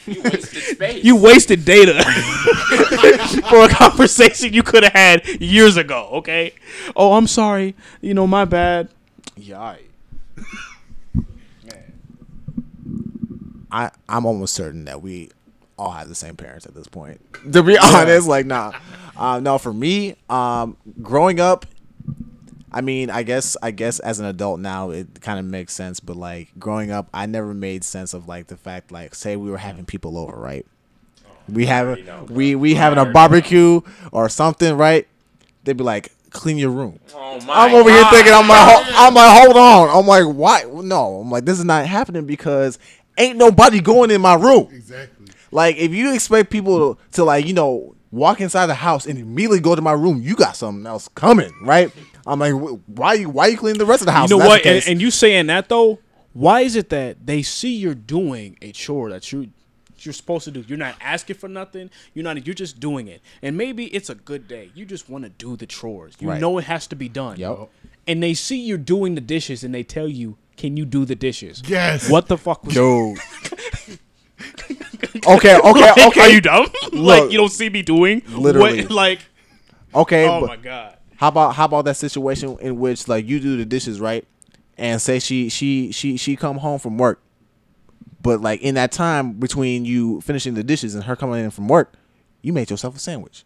[0.05, 1.03] You wasted space.
[1.03, 1.93] You wasted data
[3.49, 6.07] for a conversation you could have had years ago.
[6.13, 6.53] Okay.
[6.95, 7.75] Oh, I'm sorry.
[7.99, 8.89] You know, my bad.
[9.35, 9.75] Yeah.
[13.71, 15.31] I I'm almost certain that we
[15.77, 17.19] all have the same parents at this point.
[17.51, 18.71] To be honest, like nah.
[19.17, 21.65] Uh, no, for me, um, growing up,
[22.73, 25.99] I mean, I guess I guess as an adult now it kind of makes sense,
[25.99, 29.51] but like growing up, I never made sense of like the fact like say we
[29.51, 30.65] were having people over, right?
[31.47, 35.07] We have know, we we having a barbecue or something, right?
[35.63, 36.99] They'd be like, clean your room.
[37.13, 39.89] Oh my I'm over here thinking, I'm like, I'm like, hold on.
[39.89, 40.63] I'm like, why?
[40.63, 42.79] No, I'm like, this is not happening because
[43.17, 44.67] ain't nobody going in my room.
[44.71, 45.27] Exactly.
[45.51, 49.19] Like, if you expect people to, to like, you know, walk inside the house and
[49.19, 51.91] immediately go to my room, you got something else coming, right?
[52.25, 54.29] I'm like, wh- why you why you cleaning the rest of the house?
[54.29, 54.65] You know what?
[54.65, 55.99] And, and you saying that though,
[56.33, 59.49] why is it that they see you're doing a chore that you
[59.99, 60.63] you're supposed to do?
[60.67, 61.89] You're not asking for nothing.
[62.13, 62.45] You're not.
[62.45, 63.21] You're just doing it.
[63.41, 64.71] And maybe it's a good day.
[64.73, 66.15] You just want to do the chores.
[66.19, 66.41] You Right.
[66.41, 67.37] know it has to be done.
[67.39, 67.69] Yup.
[68.07, 71.15] And they see you're doing the dishes, and they tell you, "Can you do the
[71.15, 72.09] dishes?" Yes.
[72.09, 72.73] What the fuck was?
[72.73, 73.17] Dude.
[75.27, 76.21] okay, okay, Like, okay.
[76.21, 76.67] Are you dumb?
[76.93, 78.81] like you don't see me doing Literally.
[78.83, 79.19] What, like,
[79.93, 80.97] okay, oh but my god.
[81.23, 84.27] How about how about that situation in which like you do the dishes right,
[84.77, 87.21] and say she she she she come home from work,
[88.21, 91.69] but like in that time between you finishing the dishes and her coming in from
[91.69, 91.93] work,
[92.41, 93.45] you made yourself a sandwich,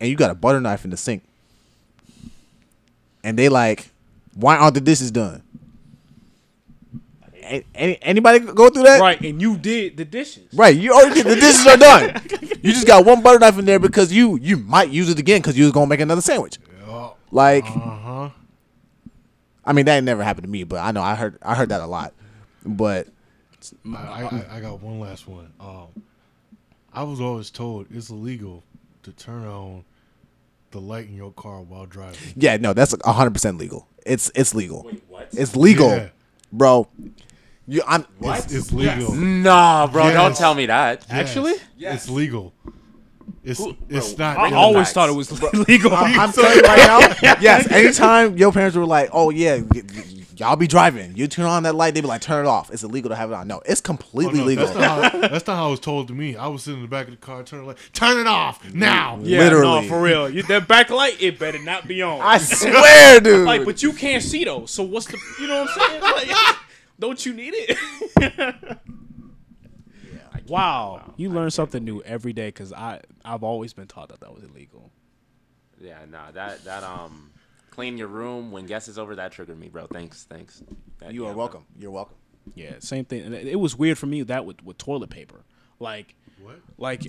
[0.00, 1.22] and you got a butter knife in the sink,
[3.22, 3.90] and they like,
[4.34, 5.44] why aren't the dishes done?
[7.50, 9.00] A- Any, anybody go through that?
[9.00, 10.52] Right, and you did the dishes.
[10.54, 11.26] Right, you already did.
[11.26, 12.22] The dishes are done.
[12.62, 15.40] You just got one butter knife in there because you you might use it again
[15.40, 16.58] because you was gonna make another sandwich.
[16.86, 18.30] Uh Like, huh.
[19.64, 21.68] I mean, that ain't never happened to me, but I know I heard I heard
[21.70, 22.12] that a lot.
[22.64, 23.08] But
[23.94, 23.96] I,
[24.50, 25.52] I, I got one last one.
[25.60, 25.88] Um,
[26.92, 28.62] I was always told it's illegal
[29.02, 29.84] to turn on
[30.70, 32.18] the light in your car while driving.
[32.36, 33.86] yeah, no, that's hundred percent legal.
[34.06, 34.82] It's it's legal.
[34.84, 35.28] Wait, what?
[35.32, 36.08] It's legal, Yeah.
[36.52, 36.88] bro.
[37.70, 38.04] You, I'm.
[38.20, 39.14] It's, it's legal.
[39.14, 41.06] Nah, bro, don't tell me that.
[41.08, 41.10] Yes.
[41.28, 41.54] Actually?
[41.78, 42.52] it's legal.
[43.44, 44.36] It's Who- it's not.
[44.36, 44.92] I Really always nice.
[44.92, 45.30] thought it was
[45.68, 45.94] legal.
[45.94, 46.78] I'm telling you right
[47.22, 47.36] now.
[47.40, 50.04] Yes, anytime your parents were like, "Oh yeah, y- y-
[50.36, 52.82] y'all be driving," you turn on that light, They'd be like, "Turn it off." It's
[52.82, 53.46] illegal to have it on.
[53.46, 54.66] No, it's Oh, completely no, legal.
[54.66, 56.36] That's not, how, that's not how it was told to me.
[56.36, 59.20] I was sitting in the back of the car, turning like, turn it off now.
[59.22, 59.82] Yeah, Literally.
[59.82, 60.28] no, for real.
[60.28, 62.20] You, that backlight, it better not be on.
[62.20, 63.46] I swear, dude.
[63.46, 64.66] like, but you can't see though.
[64.66, 65.18] So what's the?
[65.40, 66.02] You know what I'm saying?
[66.02, 66.56] Like,
[67.00, 67.78] don't you need it?
[70.04, 72.50] yeah, wow, you learn something new every day.
[72.52, 74.90] Cause I I've always been taught that that was illegal.
[75.80, 77.30] Yeah, nah, that that um,
[77.70, 79.16] clean your room when guests is over.
[79.16, 79.86] That triggered me, bro.
[79.86, 80.62] Thanks, thanks.
[80.98, 81.38] That- you yeah, are bro.
[81.38, 81.64] welcome.
[81.78, 82.16] You're welcome.
[82.54, 83.22] Yeah, same thing.
[83.22, 85.44] And it, it was weird for me that with with toilet paper,
[85.78, 86.56] like What?
[86.78, 87.02] like.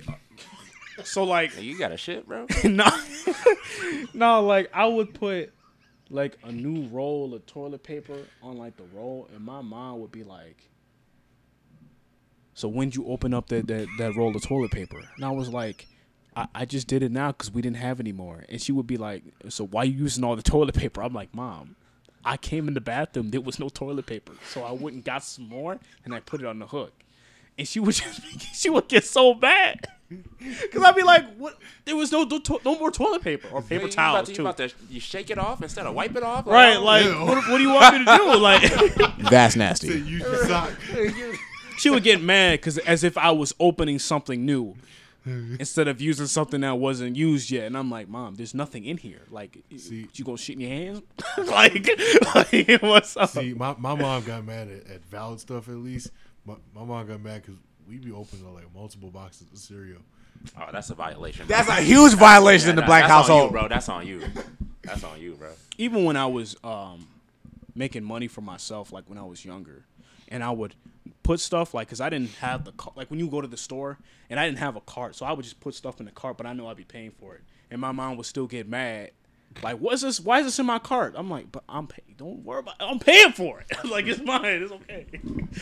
[1.04, 2.46] So like You got a shit, bro.
[2.64, 2.86] no,
[4.12, 5.52] no, like I would put
[6.12, 10.12] like a new roll of toilet paper on like the roll, and my mom would
[10.12, 10.68] be like,
[12.54, 15.30] "So when would you open up that that, that roll of toilet paper?" And I
[15.30, 15.86] was like,
[16.36, 18.86] I, "I just did it now because we didn't have any more." And she would
[18.86, 21.76] be like, "So why you using all the toilet paper?" I'm like, "Mom."
[22.24, 23.30] I came in the bathroom.
[23.30, 26.40] There was no toilet paper, so I went and got some more, and I put
[26.40, 26.92] it on the hook.
[27.58, 28.20] And she would just,
[28.54, 29.86] she would get so mad,
[30.72, 31.58] cause I'd be like, "What?
[31.84, 34.32] There was no no, to- no more toilet paper or paper You about towels to,
[34.32, 36.46] you too." about to you shake it off instead of wipe it off.
[36.46, 36.76] Right?
[36.76, 38.38] oh, Like, what, what do you want me to do?
[38.38, 39.88] Like, That's nasty.
[39.88, 40.72] use your sock.
[41.78, 44.74] she would get mad because as if I was opening something new
[45.24, 47.66] instead of using something that wasn't used yet.
[47.66, 49.22] And I'm like, Mom, there's nothing in here.
[49.30, 51.02] Like, See- you gonna shit in your hands?
[51.38, 51.88] like,
[52.34, 53.30] like, what's up?
[53.30, 56.10] See, my, my mom got mad at, at valid stuff at least.
[56.44, 57.56] My, my mom got mad because
[57.88, 60.00] we be opening like multiple boxes of cereal.
[60.58, 61.46] Oh, that's a violation.
[61.46, 63.52] That's a huge violation in the Yeah, black that's on you, household.
[63.52, 63.68] bro.
[63.68, 64.22] That's on you.
[64.82, 65.50] That's on you, bro.
[65.78, 67.06] even when I was um,
[67.76, 69.84] making money for myself, like when I was younger,
[70.28, 70.74] and I would
[71.22, 73.56] put stuff like, cause I didn't have the car, like when you go to the
[73.56, 76.12] store and I didn't have a cart, so I would just put stuff in the
[76.12, 78.68] cart, but I know I'd be paying for it, and my mom would still get
[78.68, 79.12] mad.
[79.62, 80.20] Like, what's this?
[80.20, 81.14] Why is this in my cart?
[81.16, 82.14] I'm like, but I'm paying.
[82.16, 82.74] Don't worry about.
[82.80, 82.84] It.
[82.84, 83.84] I'm paying for it.
[83.90, 84.44] like it's mine.
[84.62, 85.06] It's okay.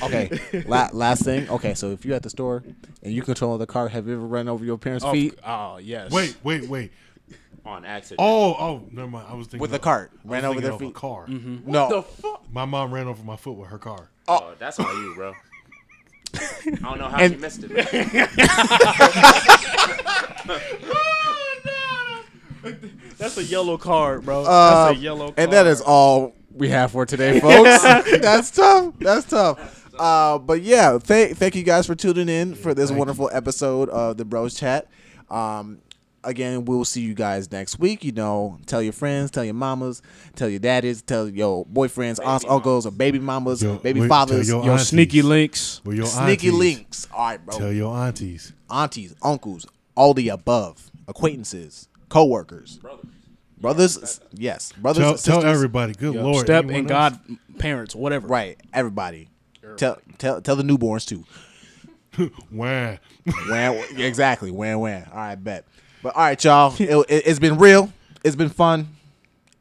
[0.03, 0.65] Okay.
[0.67, 1.49] La- last thing.
[1.49, 2.63] Okay, so if you're at the store
[3.03, 5.79] and you control the car, have you ever run over your parents' Oh, feet oh
[5.79, 6.11] yes.
[6.13, 6.93] Wait, wait, wait.
[7.67, 8.21] On accident.
[8.23, 9.27] Oh, oh, never mind.
[9.29, 10.11] I was thinking with the of- cart?
[10.13, 10.95] I was Ran over thinking their of a feet.
[10.95, 11.27] car.
[11.27, 11.71] Mm-hmm.
[11.71, 11.89] No.
[11.91, 12.45] the fuck?
[12.53, 14.09] My mom ran over my foot with her car.
[14.29, 14.55] Oh, oh.
[14.59, 15.35] that's on you, bro.
[16.35, 16.39] I
[16.83, 17.71] don't know how And- you missed it.
[22.63, 23.01] Man.
[23.19, 24.43] That's a yellow card, bro.
[24.45, 25.35] Uh, That's a yellow card.
[25.39, 27.83] And that is all we have for today, folks.
[28.21, 28.95] That's tough.
[28.99, 29.77] That's tough.
[29.99, 34.17] Uh, but yeah, thank thank you guys for tuning in for this wonderful episode of
[34.17, 34.89] the Bros Chat.
[35.29, 35.83] Um,
[36.25, 38.03] again, we'll see you guys next week.
[38.03, 40.01] You know, tell your friends, tell your mamas,
[40.37, 44.49] tell your daddies, tell your boyfriends, aunts, uncles, or baby mamas, Yo, baby wait, fathers,
[44.49, 44.89] tell your Yo, aunties.
[44.89, 45.83] sneaky links.
[45.85, 46.53] Well, your sneaky aunties.
[46.55, 47.09] links.
[47.13, 47.59] All right, bro.
[47.59, 48.53] Tell your aunties.
[48.71, 53.07] aunties, uncles, all the above, acquaintances, co-workers, brothers.
[53.59, 55.01] Brothers, Yes, brothers.
[55.03, 55.43] Tell, and sisters.
[55.43, 55.93] tell everybody.
[55.95, 56.45] Good Yo, lord.
[56.47, 57.19] step anyone and else?
[57.19, 58.27] God parents, whatever.
[58.29, 59.29] Right, everybody.
[59.77, 61.25] Tell tell tell the newborns too.
[62.51, 62.97] Wah.
[63.49, 64.51] Wham, exactly.
[64.51, 65.07] Wham wham.
[65.11, 65.65] All right, bet.
[66.03, 66.75] But all right, y'all.
[66.79, 67.93] It, it, has been real.
[68.25, 68.89] It's been fun.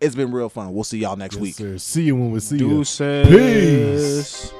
[0.02, 0.74] It's been real fun.
[0.74, 1.56] We'll see y'all next Yes, week.
[1.56, 1.78] sir.
[1.78, 2.70] See you when we see you.
[2.70, 3.28] Deuces.
[3.28, 4.54] Peace.